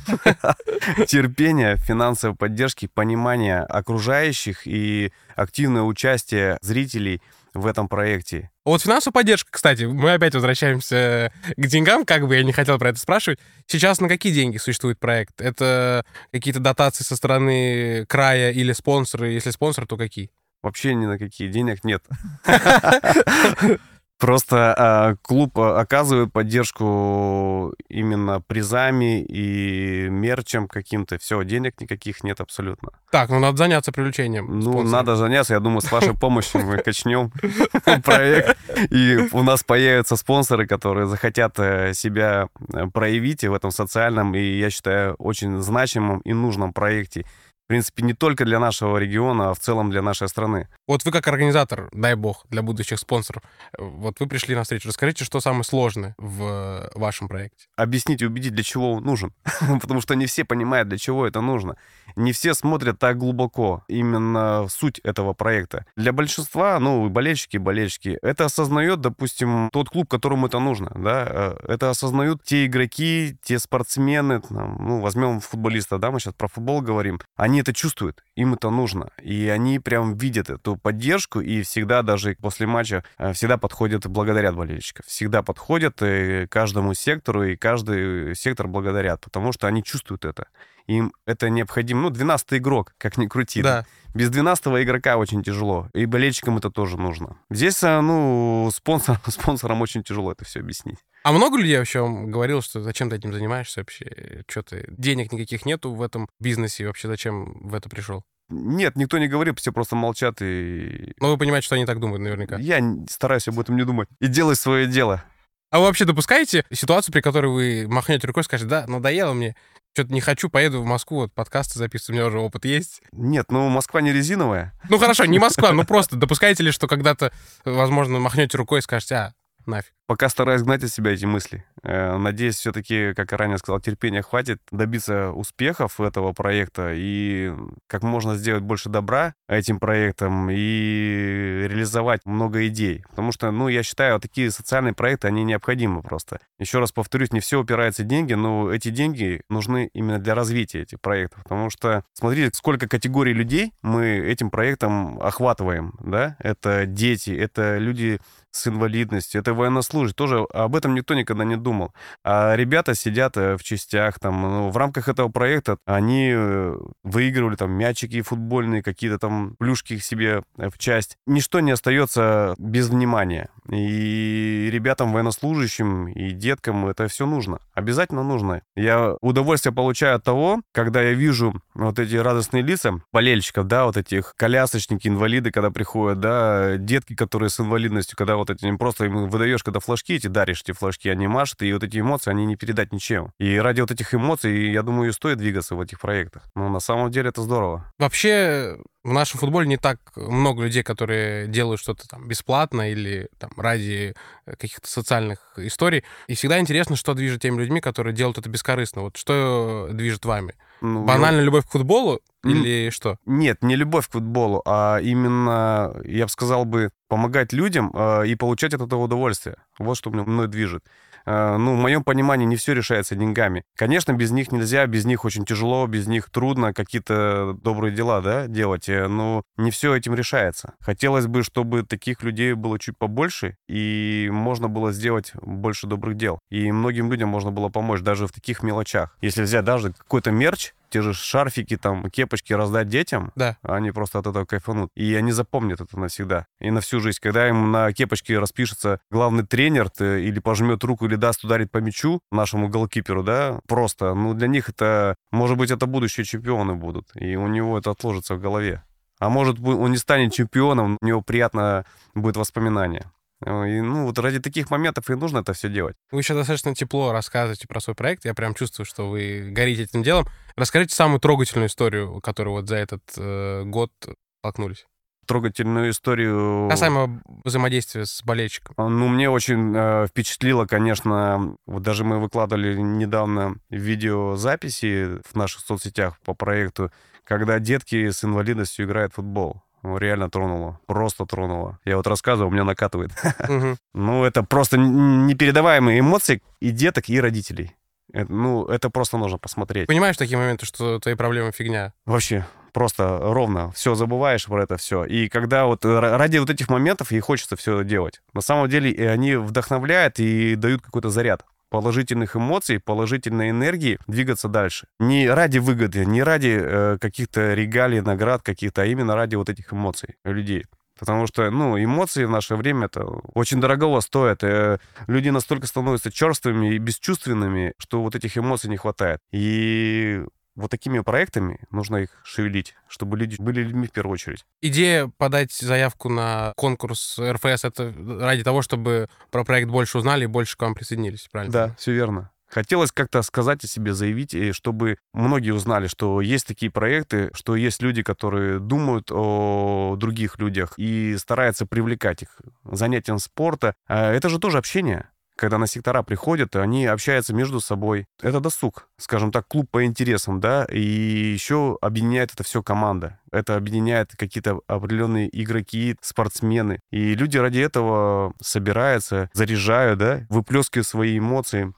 терпения, 1.06 1.76
финансовой 1.76 2.36
поддержки, 2.36 2.86
понимания 2.86 3.60
окружающих 3.60 4.66
и 4.66 5.12
активное 5.36 5.82
участие 5.82 6.58
зрителей 6.60 7.22
в 7.54 7.66
этом 7.66 7.88
проекте. 7.88 8.50
Вот 8.64 8.82
финансовая 8.82 9.14
поддержка, 9.14 9.50
кстати, 9.50 9.84
мы 9.84 10.12
опять 10.12 10.34
возвращаемся 10.34 11.32
к 11.56 11.66
деньгам, 11.66 12.04
как 12.04 12.26
бы 12.26 12.36
я 12.36 12.42
не 12.44 12.52
хотел 12.52 12.78
про 12.78 12.90
это 12.90 12.98
спрашивать. 12.98 13.38
Сейчас 13.66 14.00
на 14.00 14.08
какие 14.08 14.32
деньги 14.32 14.58
существует 14.58 14.98
проект? 14.98 15.40
Это 15.40 16.04
какие-то 16.32 16.60
дотации 16.60 17.04
со 17.04 17.16
стороны 17.16 18.04
края 18.06 18.50
или 18.52 18.72
спонсоры? 18.72 19.30
Если 19.30 19.50
спонсор, 19.50 19.86
то 19.86 19.96
какие? 19.96 20.30
Вообще 20.62 20.94
ни 20.94 21.06
на 21.06 21.18
какие 21.18 21.48
денег 21.48 21.84
нет. 21.84 22.04
Просто 24.18 24.74
э, 24.76 25.16
клуб 25.22 25.58
оказывает 25.58 26.32
поддержку 26.32 27.72
именно 27.88 28.40
призами 28.40 29.22
и 29.22 30.08
мерчем 30.10 30.66
каким-то. 30.66 31.18
Все, 31.18 31.44
денег 31.44 31.80
никаких 31.80 32.24
нет 32.24 32.40
абсолютно. 32.40 32.90
Так, 33.12 33.30
ну 33.30 33.38
надо 33.38 33.56
заняться 33.58 33.92
привлечением. 33.92 34.58
Ну, 34.58 34.72
спонсоров. 34.72 34.92
надо 34.92 35.16
заняться. 35.16 35.54
Я 35.54 35.60
думаю, 35.60 35.82
с 35.82 35.92
вашей 35.92 36.14
помощью 36.18 36.64
мы 36.64 36.78
качнем 36.78 37.30
проект. 38.04 38.58
И 38.90 39.28
у 39.30 39.42
нас 39.42 39.62
появятся 39.62 40.16
спонсоры, 40.16 40.66
которые 40.66 41.06
захотят 41.06 41.56
э, 41.58 41.94
себя 41.94 42.48
э, 42.72 42.86
проявить 42.88 43.44
в 43.44 43.54
этом 43.54 43.70
социальном 43.70 44.34
и, 44.34 44.40
я 44.40 44.70
считаю, 44.70 45.14
очень 45.14 45.58
значимом 45.58 46.20
и 46.20 46.32
нужном 46.32 46.72
проекте 46.72 47.24
в 47.68 47.70
принципе, 47.70 48.02
не 48.02 48.14
только 48.14 48.46
для 48.46 48.58
нашего 48.58 48.96
региона, 48.96 49.50
а 49.50 49.54
в 49.54 49.58
целом 49.58 49.90
для 49.90 50.00
нашей 50.00 50.26
страны. 50.28 50.68
Вот 50.86 51.04
вы 51.04 51.12
как 51.12 51.28
организатор, 51.28 51.90
дай 51.92 52.14
бог, 52.14 52.46
для 52.48 52.62
будущих 52.62 52.98
спонсоров, 52.98 53.42
вот 53.76 54.20
вы 54.20 54.26
пришли 54.26 54.54
на 54.54 54.62
встречу. 54.62 54.88
Расскажите, 54.88 55.26
что 55.26 55.38
самое 55.40 55.64
сложное 55.64 56.14
в 56.16 56.90
вашем 56.94 57.28
проекте? 57.28 57.66
Объяснить 57.76 58.22
и 58.22 58.26
убедить, 58.26 58.54
для 58.54 58.64
чего 58.64 58.94
он 58.94 59.04
нужен. 59.04 59.34
Потому 59.82 60.00
что 60.00 60.14
не 60.14 60.24
все 60.24 60.46
понимают, 60.46 60.88
для 60.88 60.96
чего 60.96 61.26
это 61.26 61.42
нужно. 61.42 61.76
Не 62.18 62.32
все 62.32 62.54
смотрят 62.54 62.98
так 62.98 63.18
глубоко 63.18 63.84
именно 63.88 64.66
суть 64.70 64.98
этого 65.00 65.34
проекта. 65.34 65.84
Для 65.96 66.12
большинства, 66.12 66.78
ну, 66.78 67.08
болельщики, 67.08 67.56
болельщики, 67.56 68.18
это 68.22 68.46
осознает, 68.46 69.00
допустим, 69.00 69.68
тот 69.72 69.90
клуб, 69.90 70.08
которому 70.08 70.46
это 70.46 70.58
нужно, 70.58 70.90
да, 70.94 71.26
э, 71.28 71.56
это 71.68 71.90
осознают 71.90 72.42
те 72.42 72.66
игроки, 72.66 73.36
те 73.42 73.58
спортсмены, 73.58 74.40
ну, 74.50 75.00
возьмем 75.00 75.40
футболиста, 75.40 75.98
да, 75.98 76.10
мы 76.10 76.20
сейчас 76.20 76.34
про 76.34 76.48
футбол 76.48 76.80
говорим, 76.80 77.20
они 77.36 77.58
они 77.58 77.62
это 77.62 77.72
чувствуют, 77.72 78.22
им 78.38 78.54
это 78.54 78.70
нужно. 78.70 79.10
И 79.20 79.48
они 79.48 79.80
прям 79.80 80.16
видят 80.16 80.48
эту 80.48 80.76
поддержку, 80.76 81.40
и 81.40 81.62
всегда 81.62 82.02
даже 82.02 82.36
после 82.40 82.68
матча 82.68 83.02
э, 83.18 83.32
всегда 83.32 83.58
подходят, 83.58 84.06
благодарят 84.06 84.54
болельщиков. 84.54 85.04
Всегда 85.06 85.42
подходят 85.42 86.00
и 86.02 86.46
каждому 86.48 86.94
сектору, 86.94 87.42
и 87.42 87.56
каждый 87.56 88.36
сектор 88.36 88.68
благодарят, 88.68 89.22
потому 89.22 89.52
что 89.52 89.66
они 89.66 89.82
чувствуют 89.82 90.24
это. 90.24 90.46
Им 90.86 91.12
это 91.26 91.50
необходимо. 91.50 92.02
Ну, 92.02 92.10
12 92.10 92.54
игрок, 92.54 92.94
как 92.96 93.18
ни 93.18 93.26
крути. 93.26 93.60
Да. 93.60 93.84
Без 94.14 94.30
12 94.30 94.66
игрока 94.82 95.16
очень 95.16 95.42
тяжело. 95.42 95.88
И 95.94 96.06
болельщикам 96.06 96.58
это 96.58 96.70
тоже 96.70 96.96
нужно. 96.96 97.38
Здесь, 97.50 97.82
э, 97.82 98.00
ну, 98.00 98.70
спонсор, 98.74 99.20
спонсорам 99.26 99.80
очень 99.82 100.02
тяжело 100.02 100.32
это 100.32 100.44
все 100.44 100.60
объяснить. 100.60 100.98
А 101.24 101.32
много 101.32 101.58
людей 101.58 101.78
вообще 101.78 102.06
говорил, 102.08 102.62
что 102.62 102.80
зачем 102.80 103.10
ты 103.10 103.16
этим 103.16 103.32
занимаешься 103.32 103.80
вообще? 103.80 104.44
Что 104.48 104.62
ты? 104.62 104.86
Денег 104.88 105.32
никаких 105.32 105.66
нету 105.66 105.92
в 105.92 106.02
этом 106.02 106.28
бизнесе. 106.40 106.86
Вообще 106.86 107.08
зачем 107.08 107.68
в 107.68 107.74
это 107.74 107.88
пришел? 107.88 108.24
Нет, 108.50 108.96
никто 108.96 109.18
не 109.18 109.28
говорит, 109.28 109.58
все 109.58 109.72
просто 109.72 109.94
молчат 109.94 110.40
и... 110.40 111.12
Ну, 111.20 111.28
вы 111.28 111.36
понимаете, 111.36 111.66
что 111.66 111.74
они 111.74 111.84
так 111.84 112.00
думают 112.00 112.22
наверняка. 112.22 112.56
Я 112.56 112.82
стараюсь 113.08 113.46
об 113.48 113.60
этом 113.60 113.76
не 113.76 113.84
думать. 113.84 114.08
И 114.20 114.26
делай 114.26 114.56
свое 114.56 114.86
дело. 114.86 115.22
А 115.70 115.80
вы 115.80 115.84
вообще 115.84 116.06
допускаете 116.06 116.64
ситуацию, 116.72 117.12
при 117.12 117.20
которой 117.20 117.48
вы 117.48 117.86
махнете 117.88 118.26
рукой 118.26 118.40
и 118.40 118.44
скажете, 118.44 118.70
да, 118.70 118.86
надоело 118.86 119.34
мне, 119.34 119.54
что-то 119.98 120.14
не 120.14 120.20
хочу, 120.20 120.48
поеду 120.48 120.80
в 120.80 120.84
Москву, 120.84 121.22
вот 121.22 121.32
подкасты 121.32 121.76
записывать, 121.76 122.10
у 122.10 122.12
меня 122.12 122.26
уже 122.26 122.38
опыт 122.38 122.64
есть. 122.64 123.02
Нет, 123.10 123.46
ну 123.50 123.68
Москва 123.68 124.00
не 124.00 124.12
резиновая. 124.12 124.72
Ну 124.88 124.96
хорошо, 124.96 125.24
не 125.24 125.40
Москва, 125.40 125.72
ну 125.72 125.84
просто 125.86 126.14
допускаете 126.14 126.62
ли, 126.62 126.70
что 126.70 126.86
когда-то, 126.86 127.32
возможно, 127.64 128.20
махнете 128.20 128.56
рукой 128.56 128.78
и 128.78 128.82
скажете, 128.82 129.14
а, 129.16 129.32
нафиг. 129.68 129.92
Пока 130.08 130.30
стараюсь 130.30 130.62
гнать 130.62 130.82
от 130.82 130.90
себя 130.90 131.12
эти 131.12 131.26
мысли. 131.26 131.66
Э, 131.82 132.16
надеюсь, 132.16 132.56
все-таки, 132.56 133.12
как 133.12 133.30
я 133.30 133.36
ранее 133.36 133.58
сказал, 133.58 133.78
терпения 133.78 134.22
хватит 134.22 134.58
добиться 134.70 135.32
успехов 135.32 136.00
этого 136.00 136.32
проекта 136.32 136.92
и 136.94 137.52
как 137.86 138.02
можно 138.02 138.34
сделать 138.36 138.62
больше 138.62 138.88
добра 138.88 139.34
этим 139.48 139.78
проектам 139.78 140.48
и 140.50 141.66
реализовать 141.68 142.24
много 142.24 142.66
идей. 142.68 143.04
Потому 143.10 143.32
что, 143.32 143.50
ну, 143.50 143.68
я 143.68 143.82
считаю, 143.82 144.14
вот 144.14 144.22
такие 144.22 144.50
социальные 144.50 144.94
проекты, 144.94 145.28
они 145.28 145.44
необходимы 145.44 146.00
просто. 146.00 146.40
Еще 146.58 146.78
раз 146.78 146.90
повторюсь, 146.90 147.32
не 147.32 147.40
все 147.40 147.60
упирается 147.60 148.02
в 148.02 148.06
деньги, 148.06 148.32
но 148.32 148.72
эти 148.72 148.88
деньги 148.88 149.42
нужны 149.50 149.90
именно 149.92 150.18
для 150.18 150.34
развития 150.34 150.80
этих 150.80 151.02
проектов. 151.02 151.42
Потому 151.42 151.68
что, 151.68 152.02
смотрите, 152.14 152.50
сколько 152.54 152.88
категорий 152.88 153.34
людей 153.34 153.74
мы 153.82 154.06
этим 154.06 154.48
проектом 154.48 155.20
охватываем, 155.20 155.98
да? 156.00 156.36
Это 156.38 156.86
дети, 156.86 157.30
это 157.30 157.76
люди 157.76 158.20
с 158.50 158.66
инвалидностью, 158.66 159.40
это 159.40 159.54
военнослужащие. 159.54 160.14
Тоже 160.14 160.46
об 160.52 160.76
этом 160.76 160.94
никто 160.94 161.14
никогда 161.14 161.44
не 161.44 161.56
думал. 161.56 161.92
А 162.24 162.54
ребята 162.56 162.94
сидят 162.94 163.36
э, 163.36 163.56
в 163.56 163.62
частях, 163.62 164.18
там, 164.18 164.40
ну, 164.42 164.70
в 164.70 164.76
рамках 164.76 165.08
этого 165.08 165.28
проекта 165.28 165.78
они 165.86 166.30
э, 166.32 166.76
выигрывали 167.02 167.56
там 167.56 167.72
мячики 167.72 168.22
футбольные, 168.22 168.82
какие-то 168.82 169.18
там 169.18 169.54
плюшки 169.58 169.98
себе 169.98 170.42
э, 170.56 170.70
в 170.70 170.78
часть. 170.78 171.16
Ничто 171.26 171.60
не 171.60 171.72
остается 171.72 172.54
без 172.58 172.88
внимания. 172.88 173.48
И 173.70 174.68
ребятам, 174.72 175.12
военнослужащим, 175.12 176.08
и 176.08 176.30
деткам 176.30 176.86
это 176.86 177.08
все 177.08 177.26
нужно. 177.26 177.58
Обязательно 177.74 178.22
нужно. 178.22 178.62
Я 178.76 179.16
удовольствие 179.20 179.74
получаю 179.74 180.16
от 180.16 180.24
того, 180.24 180.60
когда 180.72 181.02
я 181.02 181.12
вижу 181.12 181.60
вот 181.74 181.98
эти 181.98 182.16
радостные 182.16 182.62
лица 182.62 183.00
болельщиков, 183.12 183.66
да, 183.66 183.84
вот 183.84 183.96
этих 183.96 184.34
колясочники, 184.36 185.08
инвалиды, 185.08 185.50
когда 185.50 185.70
приходят, 185.70 186.20
да, 186.20 186.76
детки, 186.76 187.14
которые 187.14 187.50
с 187.50 187.60
инвалидностью, 187.60 188.16
когда 188.16 188.36
вот 188.36 188.50
эти 188.50 188.74
просто 188.76 189.06
им 189.06 189.28
выдаешь, 189.28 189.62
когда 189.62 189.80
флажки 189.80 190.14
эти 190.14 190.26
даришь, 190.26 190.62
эти 190.62 190.72
флажки, 190.72 191.08
они 191.08 191.26
машут, 191.26 191.62
и 191.62 191.72
вот 191.72 191.82
эти 191.82 192.00
эмоции, 192.00 192.30
они 192.30 192.46
не 192.46 192.56
передать 192.56 192.92
ничем. 192.92 193.32
И 193.38 193.56
ради 193.58 193.80
вот 193.80 193.90
этих 193.90 194.14
эмоций, 194.14 194.70
я 194.70 194.82
думаю, 194.82 195.10
и 195.10 195.12
стоит 195.12 195.38
двигаться 195.38 195.74
в 195.74 195.80
этих 195.80 196.00
проектах. 196.00 196.42
Но 196.54 196.68
на 196.68 196.80
самом 196.80 197.10
деле 197.10 197.28
это 197.30 197.42
здорово. 197.42 197.92
Вообще, 197.98 198.76
в 199.08 199.12
нашем 199.12 199.40
футболе 199.40 199.66
не 199.66 199.78
так 199.78 199.98
много 200.16 200.64
людей, 200.64 200.82
которые 200.82 201.46
делают 201.48 201.80
что-то 201.80 202.06
там 202.06 202.28
бесплатно 202.28 202.90
или 202.90 203.28
там 203.38 203.50
ради 203.56 204.14
э, 204.46 204.56
каких-то 204.56 204.88
социальных 204.88 205.38
историй. 205.56 206.04
И 206.26 206.34
всегда 206.34 206.60
интересно, 206.60 206.94
что 206.94 207.14
движет 207.14 207.40
теми 207.40 207.60
людьми, 207.60 207.80
которые 207.80 208.14
делают 208.14 208.38
это 208.38 208.48
бескорыстно. 208.48 209.02
Вот 209.02 209.16
что 209.16 209.88
движет 209.92 210.24
вами? 210.24 210.54
Ну, 210.80 211.04
Банальная 211.04 211.42
любовь 211.42 211.66
к 211.66 211.70
футболу 211.70 212.20
или 212.44 212.90
что? 212.90 213.16
Нет, 213.24 213.62
не 213.62 213.76
любовь 213.76 214.08
к 214.08 214.12
футболу, 214.12 214.62
а 214.64 214.98
именно, 214.98 215.94
я 216.04 216.26
бы 216.26 216.30
сказал 216.30 216.64
бы, 216.64 216.90
помогать 217.08 217.52
людям 217.52 217.90
э, 217.94 218.26
и 218.26 218.34
получать 218.34 218.74
от 218.74 218.82
этого 218.82 219.04
удовольствие. 219.04 219.56
Вот 219.78 219.96
что 219.96 220.10
мной 220.10 220.48
движет. 220.48 220.84
Э, 221.28 221.58
ну, 221.58 221.74
в 221.74 221.78
моем 221.78 222.02
понимании 222.02 222.46
не 222.46 222.56
все 222.56 222.72
решается 222.72 223.14
деньгами. 223.14 223.62
Конечно, 223.76 224.14
без 224.14 224.30
них 224.30 224.50
нельзя, 224.50 224.86
без 224.86 225.04
них 225.04 225.26
очень 225.26 225.44
тяжело, 225.44 225.86
без 225.86 226.06
них 226.06 226.30
трудно 226.30 226.72
какие-то 226.72 227.54
добрые 227.62 227.94
дела, 227.94 228.22
да, 228.22 228.46
делать, 228.46 228.88
э, 228.88 229.08
но 229.08 229.42
не 229.58 229.70
все 229.70 229.94
этим 229.94 230.14
решается. 230.14 230.74
Хотелось 230.80 231.26
бы, 231.26 231.42
чтобы 231.42 231.82
таких 231.82 232.22
людей 232.22 232.54
было 232.54 232.78
чуть 232.78 232.96
побольше, 232.96 233.56
и 233.68 234.30
можно 234.32 234.68
было 234.68 234.90
сделать 234.92 235.32
больше 235.42 235.86
добрых 235.86 236.16
дел. 236.16 236.38
И 236.50 236.72
многим 236.72 237.10
людям 237.10 237.28
можно 237.28 237.50
было 237.50 237.68
помочь 237.68 238.00
даже 238.00 238.26
в 238.26 238.32
таких 238.32 238.62
мелочах. 238.62 239.14
Если 239.20 239.42
взять 239.42 239.64
даже 239.64 239.92
какой-то 239.92 240.30
мерч, 240.30 240.72
те 240.90 241.02
же 241.02 241.14
шарфики, 241.14 241.76
там, 241.76 242.10
кепочки 242.10 242.52
раздать 242.52 242.88
детям, 242.88 243.32
Да. 243.36 243.56
они 243.62 243.90
просто 243.90 244.18
от 244.18 244.26
этого 244.26 244.44
кайфанут. 244.44 244.90
И 244.94 245.14
они 245.14 245.32
запомнят 245.32 245.80
это 245.80 245.98
навсегда. 245.98 246.46
И 246.60 246.70
на 246.70 246.80
всю 246.80 247.00
жизнь. 247.00 247.18
Когда 247.20 247.48
им 247.48 247.70
на 247.72 247.92
кепочке 247.92 248.38
распишется 248.38 249.00
главный 249.10 249.46
тренер 249.46 249.90
т- 249.90 250.22
или 250.24 250.40
пожмет 250.40 250.82
руку, 250.84 251.06
или 251.06 251.16
даст 251.16 251.44
ударить 251.44 251.70
по 251.70 251.78
мячу 251.78 252.20
нашему 252.30 252.68
голкиперу, 252.68 253.22
да, 253.22 253.60
просто, 253.66 254.14
ну, 254.14 254.34
для 254.34 254.48
них 254.48 254.68
это, 254.68 255.14
может 255.30 255.56
быть, 255.56 255.70
это 255.70 255.86
будущие 255.86 256.24
чемпионы 256.24 256.74
будут. 256.74 257.08
И 257.14 257.36
у 257.36 257.46
него 257.48 257.78
это 257.78 257.90
отложится 257.90 258.34
в 258.34 258.40
голове. 258.40 258.82
А 259.18 259.28
может, 259.30 259.58
он 259.60 259.90
не 259.90 259.96
станет 259.98 260.32
чемпионом, 260.32 260.96
у 261.00 261.06
него 261.06 261.22
приятно 261.22 261.84
будет 262.14 262.36
воспоминание. 262.36 263.10
Э, 263.44 263.68
И, 263.68 263.80
ну, 263.80 264.04
вот 264.06 264.18
ради 264.18 264.38
таких 264.40 264.70
моментов 264.70 265.10
и 265.10 265.14
нужно 265.14 265.38
это 265.38 265.52
все 265.52 265.68
делать. 265.68 265.96
Вы 266.10 266.20
еще 266.20 266.34
достаточно 266.34 266.74
тепло 266.74 267.12
рассказываете 267.12 267.66
про 267.68 267.80
свой 267.80 267.94
проект. 267.96 268.24
Я 268.24 268.34
прям 268.34 268.54
чувствую, 268.54 268.86
что 268.86 269.08
вы 269.10 269.50
горите 269.52 269.82
этим 269.84 270.02
делом. 270.02 270.26
Расскажите 270.58 270.94
самую 270.94 271.20
трогательную 271.20 271.68
историю, 271.68 272.20
которую 272.20 272.54
вот 272.54 272.68
за 272.68 272.76
этот 272.76 273.02
э, 273.16 273.62
год 273.64 273.92
столкнулись. 274.40 274.86
Трогательную 275.26 275.90
историю... 275.90 276.68
Касаемо 276.70 277.20
взаимодействия 277.44 278.06
с 278.06 278.22
болельщиком. 278.24 278.74
А, 278.76 278.88
Ну, 278.88 279.08
мне 279.08 279.30
очень 279.30 279.74
э, 279.76 280.06
впечатлило, 280.08 280.66
конечно, 280.66 281.54
вот 281.66 281.82
даже 281.82 282.02
мы 282.04 282.18
выкладывали 282.18 282.76
недавно 282.76 283.56
видеозаписи 283.70 285.20
в 285.30 285.34
наших 285.36 285.60
соцсетях 285.60 286.18
по 286.24 286.34
проекту, 286.34 286.90
когда 287.24 287.58
детки 287.58 288.10
с 288.10 288.24
инвалидностью 288.24 288.86
играют 288.86 289.12
в 289.12 289.16
футбол. 289.16 289.62
Ну, 289.82 289.96
Реально 289.96 290.28
тронуло, 290.28 290.80
просто 290.86 291.24
тронуло. 291.24 291.78
Я 291.84 291.98
вот 291.98 292.06
рассказываю, 292.06 292.48
у 292.48 292.52
меня 292.52 292.64
накатывает. 292.64 293.12
Ну, 293.94 294.24
это 294.24 294.42
просто 294.42 294.76
непередаваемые 294.78 296.00
эмоции 296.00 296.42
и 296.60 296.70
деток, 296.70 297.08
и 297.08 297.20
родителей. 297.20 297.74
Ну, 298.12 298.64
это 298.66 298.90
просто 298.90 299.18
нужно 299.18 299.38
посмотреть. 299.38 299.86
Понимаешь 299.86 300.16
такие 300.16 300.38
моменты, 300.38 300.66
что 300.66 300.98
твои 300.98 301.14
проблемы 301.14 301.52
фигня? 301.52 301.92
Вообще, 302.06 302.46
просто 302.72 303.18
ровно. 303.20 303.70
Все 303.72 303.94
забываешь 303.94 304.46
про 304.46 304.62
это 304.62 304.76
все. 304.76 305.04
И 305.04 305.28
когда 305.28 305.66
вот 305.66 305.84
р- 305.84 306.16
ради 306.18 306.38
вот 306.38 306.50
этих 306.50 306.68
моментов 306.68 307.12
и 307.12 307.20
хочется 307.20 307.56
все 307.56 307.84
делать. 307.84 308.20
На 308.32 308.40
самом 308.40 308.68
деле 308.68 308.90
и 308.90 309.02
они 309.02 309.36
вдохновляют 309.36 310.18
и 310.18 310.54
дают 310.56 310.82
какой-то 310.82 311.10
заряд 311.10 311.44
положительных 311.70 312.34
эмоций, 312.34 312.80
положительной 312.80 313.50
энергии 313.50 313.98
двигаться 314.06 314.48
дальше. 314.48 314.86
Не 314.98 315.28
ради 315.28 315.58
выгоды, 315.58 316.06
не 316.06 316.22
ради 316.22 316.58
э, 316.58 316.98
каких-то 316.98 317.52
регалий, 317.52 318.00
наград 318.00 318.40
каких-то, 318.42 318.82
а 318.82 318.86
именно 318.86 319.14
ради 319.14 319.34
вот 319.34 319.50
этих 319.50 319.70
эмоций 319.72 320.14
людей. 320.24 320.64
Потому 320.98 321.26
что, 321.26 321.50
ну, 321.50 321.82
эмоции 321.82 322.24
в 322.24 322.30
наше 322.30 322.56
время 322.56 322.86
это 322.86 323.04
очень 323.04 323.60
дорогого 323.60 324.00
стоят. 324.00 324.42
Э, 324.42 324.78
Люди 325.06 325.28
настолько 325.28 325.66
становятся 325.66 326.10
черствыми 326.10 326.74
и 326.74 326.78
бесчувственными, 326.78 327.74
что 327.78 328.02
вот 328.02 328.14
этих 328.14 328.36
эмоций 328.36 328.68
не 328.70 328.76
хватает. 328.76 329.20
И 329.32 330.22
вот 330.58 330.70
такими 330.70 330.98
проектами 331.00 331.60
нужно 331.70 331.98
их 331.98 332.10
шевелить, 332.24 332.74
чтобы 332.88 333.16
люди 333.16 333.36
были 333.40 333.62
людьми 333.62 333.86
в 333.86 333.92
первую 333.92 334.14
очередь. 334.14 334.44
Идея 334.60 335.10
подать 335.16 335.52
заявку 335.52 336.08
на 336.08 336.52
конкурс 336.56 337.18
РФС 337.20 337.64
это 337.64 337.94
ради 338.20 338.42
того, 338.42 338.62
чтобы 338.62 339.08
про 339.30 339.44
проект 339.44 339.70
больше 339.70 339.98
узнали 339.98 340.24
и 340.24 340.26
больше 340.26 340.56
к 340.56 340.62
вам 340.62 340.74
присоединились, 340.74 341.28
правильно? 341.30 341.52
Да, 341.52 341.74
все 341.78 341.92
верно. 341.92 342.30
Хотелось 342.48 342.92
как-то 342.92 343.22
сказать 343.22 343.64
о 343.64 343.66
себе, 343.66 343.94
заявить, 343.94 344.34
и 344.34 344.52
чтобы 344.52 344.98
многие 345.12 345.50
узнали, 345.50 345.86
что 345.86 346.20
есть 346.20 346.46
такие 346.46 346.70
проекты, 346.70 347.30
что 347.34 347.56
есть 347.56 347.82
люди, 347.82 348.02
которые 348.02 348.58
думают 348.58 349.10
о 349.10 349.96
других 349.96 350.38
людях 350.38 350.74
и 350.76 351.16
стараются 351.18 351.66
привлекать 351.66 352.22
их 352.22 352.40
занятием 352.64 353.18
спорта. 353.18 353.74
А 353.86 354.12
Это 354.12 354.28
же 354.28 354.38
тоже 354.38 354.58
общение. 354.58 355.08
Когда 355.38 355.58
на 355.58 355.68
сектора 355.68 356.02
приходят, 356.02 356.56
они 356.56 356.84
общаются 356.86 357.32
между 357.32 357.60
собой. 357.60 358.06
Это 358.20 358.40
досуг, 358.40 358.88
скажем 358.96 359.30
так, 359.30 359.46
клуб 359.46 359.70
по 359.70 359.84
интересам, 359.84 360.40
да, 360.40 360.64
и 360.64 360.80
еще 360.80 361.78
объединяет 361.80 362.32
это 362.34 362.42
все 362.42 362.60
команда. 362.60 363.20
Это 363.30 363.54
объединяет 363.54 364.16
какие-то 364.16 364.62
определенные 364.66 365.28
игроки, 365.32 365.94
спортсмены. 366.00 366.80
И 366.90 367.14
люди 367.14 367.36
ради 367.38 367.60
этого 367.60 368.34
собираются, 368.42 369.30
заряжают, 369.32 370.00
да, 370.00 370.26
выплескивают 370.28 370.88
свои 370.88 371.18
эмоции. 371.18 371.72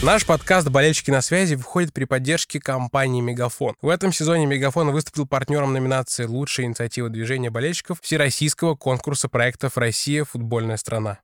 Наш 0.00 0.24
подкаст 0.24 0.68
«Болельщики 0.68 1.10
на 1.10 1.20
связи» 1.20 1.56
выходит 1.56 1.92
при 1.92 2.04
поддержке 2.04 2.60
компании 2.60 3.20
«Мегафон». 3.20 3.74
В 3.82 3.88
этом 3.88 4.12
сезоне 4.12 4.46
«Мегафон» 4.46 4.92
выступил 4.92 5.26
партнером 5.26 5.72
номинации 5.72 6.24
«Лучшая 6.24 6.66
инициатива 6.66 7.08
движения 7.08 7.50
болельщиков» 7.50 7.98
Всероссийского 8.00 8.76
конкурса 8.76 9.28
проектов 9.28 9.76
«Россия. 9.76 10.22
Футбольная 10.22 10.76
страна». 10.76 11.18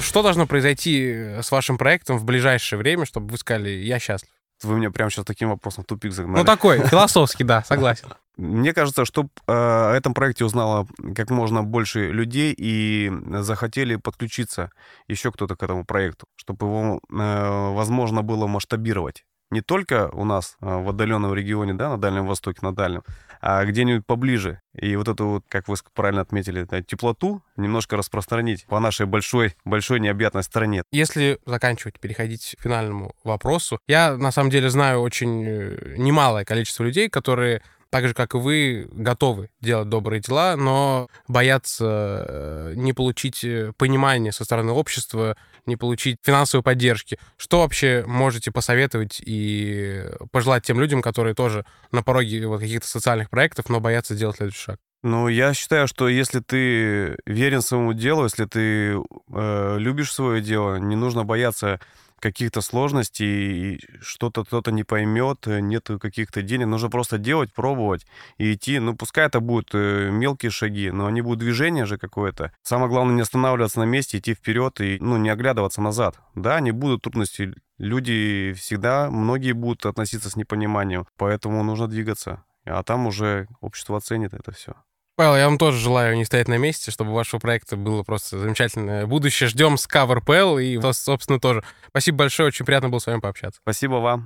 Что 0.00 0.22
должно 0.22 0.48
произойти 0.48 1.36
с 1.40 1.52
вашим 1.52 1.78
проектом 1.78 2.18
в 2.18 2.24
ближайшее 2.24 2.80
время, 2.80 3.06
чтобы 3.06 3.30
вы 3.30 3.38
сказали 3.38 3.70
«я 3.70 4.00
счастлив»? 4.00 4.39
Вы 4.62 4.76
меня 4.76 4.90
прямо 4.90 5.10
сейчас 5.10 5.24
таким 5.24 5.48
вопросом 5.48 5.84
в 5.84 5.86
тупик 5.86 6.12
загнали. 6.12 6.38
Ну, 6.38 6.44
такой, 6.44 6.86
философский, 6.86 7.44
да, 7.44 7.62
согласен. 7.64 8.08
Мне 8.36 8.72
кажется, 8.72 9.04
чтобы 9.04 9.28
о 9.46 9.92
этом 9.92 10.14
проекте 10.14 10.44
узнало 10.44 10.86
как 11.14 11.30
можно 11.30 11.62
больше 11.62 12.10
людей 12.10 12.54
и 12.56 13.12
захотели 13.40 13.96
подключиться 13.96 14.70
еще 15.08 15.30
кто-то 15.30 15.56
к 15.56 15.62
этому 15.62 15.84
проекту, 15.84 16.26
чтобы 16.36 16.66
его, 16.66 17.00
э, 17.10 17.72
возможно, 17.74 18.22
было 18.22 18.46
масштабировать. 18.46 19.24
Не 19.50 19.62
только 19.62 20.08
у 20.12 20.24
нас 20.24 20.56
э, 20.60 20.66
в 20.66 20.88
отдаленном 20.88 21.34
регионе, 21.34 21.74
да, 21.74 21.90
на 21.90 21.98
Дальнем 21.98 22.26
Востоке, 22.26 22.60
на 22.62 22.74
Дальнем, 22.74 23.02
а 23.40 23.64
где-нибудь 23.64 24.06
поближе. 24.06 24.60
И 24.74 24.94
вот 24.96 25.08
эту 25.08 25.26
вот, 25.26 25.44
как 25.48 25.68
вы 25.68 25.76
правильно 25.94 26.22
отметили, 26.22 26.66
теплоту 26.82 27.42
немножко 27.56 27.96
распространить 27.96 28.66
по 28.66 28.80
нашей 28.80 29.06
большой, 29.06 29.56
большой 29.64 30.00
необъятной 30.00 30.42
стране. 30.42 30.82
Если 30.92 31.38
заканчивать, 31.46 31.98
переходить 31.98 32.56
к 32.58 32.62
финальному 32.62 33.14
вопросу, 33.24 33.78
я 33.88 34.16
на 34.16 34.32
самом 34.32 34.50
деле 34.50 34.70
знаю 34.70 35.00
очень 35.00 35.44
э, 35.44 35.94
немалое 35.96 36.44
количество 36.44 36.84
людей, 36.84 37.08
которые 37.08 37.62
так 37.90 38.06
же, 38.06 38.14
как 38.14 38.34
и 38.34 38.38
вы, 38.38 38.88
готовы 38.92 39.50
делать 39.60 39.88
добрые 39.88 40.20
дела, 40.20 40.56
но 40.56 41.08
боятся 41.26 42.24
э, 42.28 42.72
не 42.76 42.92
получить 42.92 43.42
э, 43.44 43.72
понимания 43.76 44.30
со 44.32 44.44
стороны 44.44 44.70
общества, 44.72 45.36
не 45.66 45.76
получить 45.76 46.18
финансовой 46.22 46.62
поддержки. 46.62 47.18
Что 47.36 47.60
вообще 47.60 48.04
можете 48.06 48.50
посоветовать 48.50 49.20
и 49.24 50.04
пожелать 50.32 50.64
тем 50.64 50.80
людям, 50.80 51.02
которые 51.02 51.34
тоже 51.34 51.64
на 51.92 52.02
пороге 52.02 52.46
вот 52.46 52.60
каких-то 52.60 52.86
социальных 52.86 53.30
проектов, 53.30 53.68
но 53.68 53.80
боятся 53.80 54.14
сделать 54.14 54.36
следующий 54.36 54.60
шаг? 54.60 54.78
Ну, 55.02 55.28
я 55.28 55.54
считаю, 55.54 55.88
что 55.88 56.08
если 56.08 56.40
ты 56.40 57.16
верен 57.24 57.62
своему 57.62 57.94
делу, 57.94 58.24
если 58.24 58.44
ты 58.44 58.96
э, 59.32 59.76
любишь 59.78 60.12
свое 60.12 60.42
дело, 60.42 60.76
не 60.76 60.94
нужно 60.94 61.24
бояться 61.24 61.80
каких-то 62.20 62.60
сложностей, 62.60 63.80
что-то 64.00 64.44
кто-то 64.44 64.70
не 64.70 64.84
поймет, 64.84 65.46
нет 65.46 65.88
каких-то 66.00 66.42
денег. 66.42 66.66
Нужно 66.66 66.90
просто 66.90 67.18
делать, 67.18 67.52
пробовать 67.52 68.06
и 68.38 68.52
идти. 68.54 68.78
Ну, 68.78 68.94
пускай 68.94 69.26
это 69.26 69.40
будут 69.40 69.70
э, 69.74 70.10
мелкие 70.10 70.50
шаги, 70.50 70.90
но 70.90 71.06
они 71.06 71.22
будут 71.22 71.40
движение 71.40 71.86
же 71.86 71.98
какое-то. 71.98 72.52
Самое 72.62 72.90
главное 72.90 73.14
не 73.14 73.22
останавливаться 73.22 73.80
на 73.80 73.84
месте, 73.84 74.18
идти 74.18 74.34
вперед 74.34 74.80
и, 74.80 74.98
ну, 75.00 75.16
не 75.16 75.30
оглядываться 75.30 75.80
назад. 75.80 76.20
Да, 76.34 76.60
не 76.60 76.70
будут 76.70 77.02
трудности. 77.02 77.54
Люди 77.78 78.52
всегда, 78.56 79.10
многие 79.10 79.52
будут 79.52 79.86
относиться 79.86 80.30
с 80.30 80.36
непониманием, 80.36 81.06
поэтому 81.16 81.62
нужно 81.62 81.88
двигаться. 81.88 82.44
А 82.64 82.82
там 82.82 83.06
уже 83.06 83.48
общество 83.60 83.96
оценит 83.96 84.34
это 84.34 84.52
все. 84.52 84.74
Павел, 85.20 85.36
я 85.36 85.44
вам 85.44 85.58
тоже 85.58 85.76
желаю 85.76 86.16
не 86.16 86.24
стоять 86.24 86.48
на 86.48 86.56
месте, 86.56 86.90
чтобы 86.90 87.10
у 87.10 87.14
вашего 87.14 87.38
проекта 87.40 87.76
было 87.76 88.02
просто 88.02 88.38
замечательное 88.38 89.04
будущее. 89.04 89.50
Ждем 89.50 89.76
с 89.76 89.86
Cover 89.86 90.24
PL 90.24 90.64
и, 90.64 90.78
вас, 90.78 90.98
собственно, 90.98 91.38
тоже. 91.38 91.62
Спасибо 91.88 92.20
большое, 92.20 92.46
очень 92.46 92.64
приятно 92.64 92.88
было 92.88 93.00
с 93.00 93.06
вами 93.06 93.20
пообщаться. 93.20 93.60
Спасибо 93.62 93.96
вам. 93.96 94.24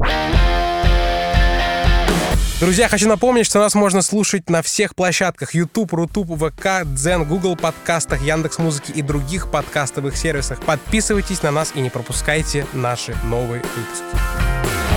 Друзья, 2.60 2.88
хочу 2.88 3.08
напомнить, 3.08 3.44
что 3.44 3.58
нас 3.58 3.74
можно 3.74 4.02
слушать 4.02 4.48
на 4.48 4.62
всех 4.62 4.94
площадках 4.94 5.56
YouTube, 5.56 5.92
Рутуб, 5.94 6.28
ВК, 6.28 6.84
Дзен, 6.84 7.24
Google 7.24 7.56
подкастах, 7.56 8.22
Яндекс 8.22 8.58
Музыки 8.58 8.92
и 8.92 9.02
других 9.02 9.50
подкастовых 9.50 10.16
сервисах. 10.16 10.60
Подписывайтесь 10.60 11.42
на 11.42 11.50
нас 11.50 11.72
и 11.74 11.80
не 11.80 11.90
пропускайте 11.90 12.68
наши 12.72 13.16
новые 13.24 13.62
выпуски. 13.62 14.93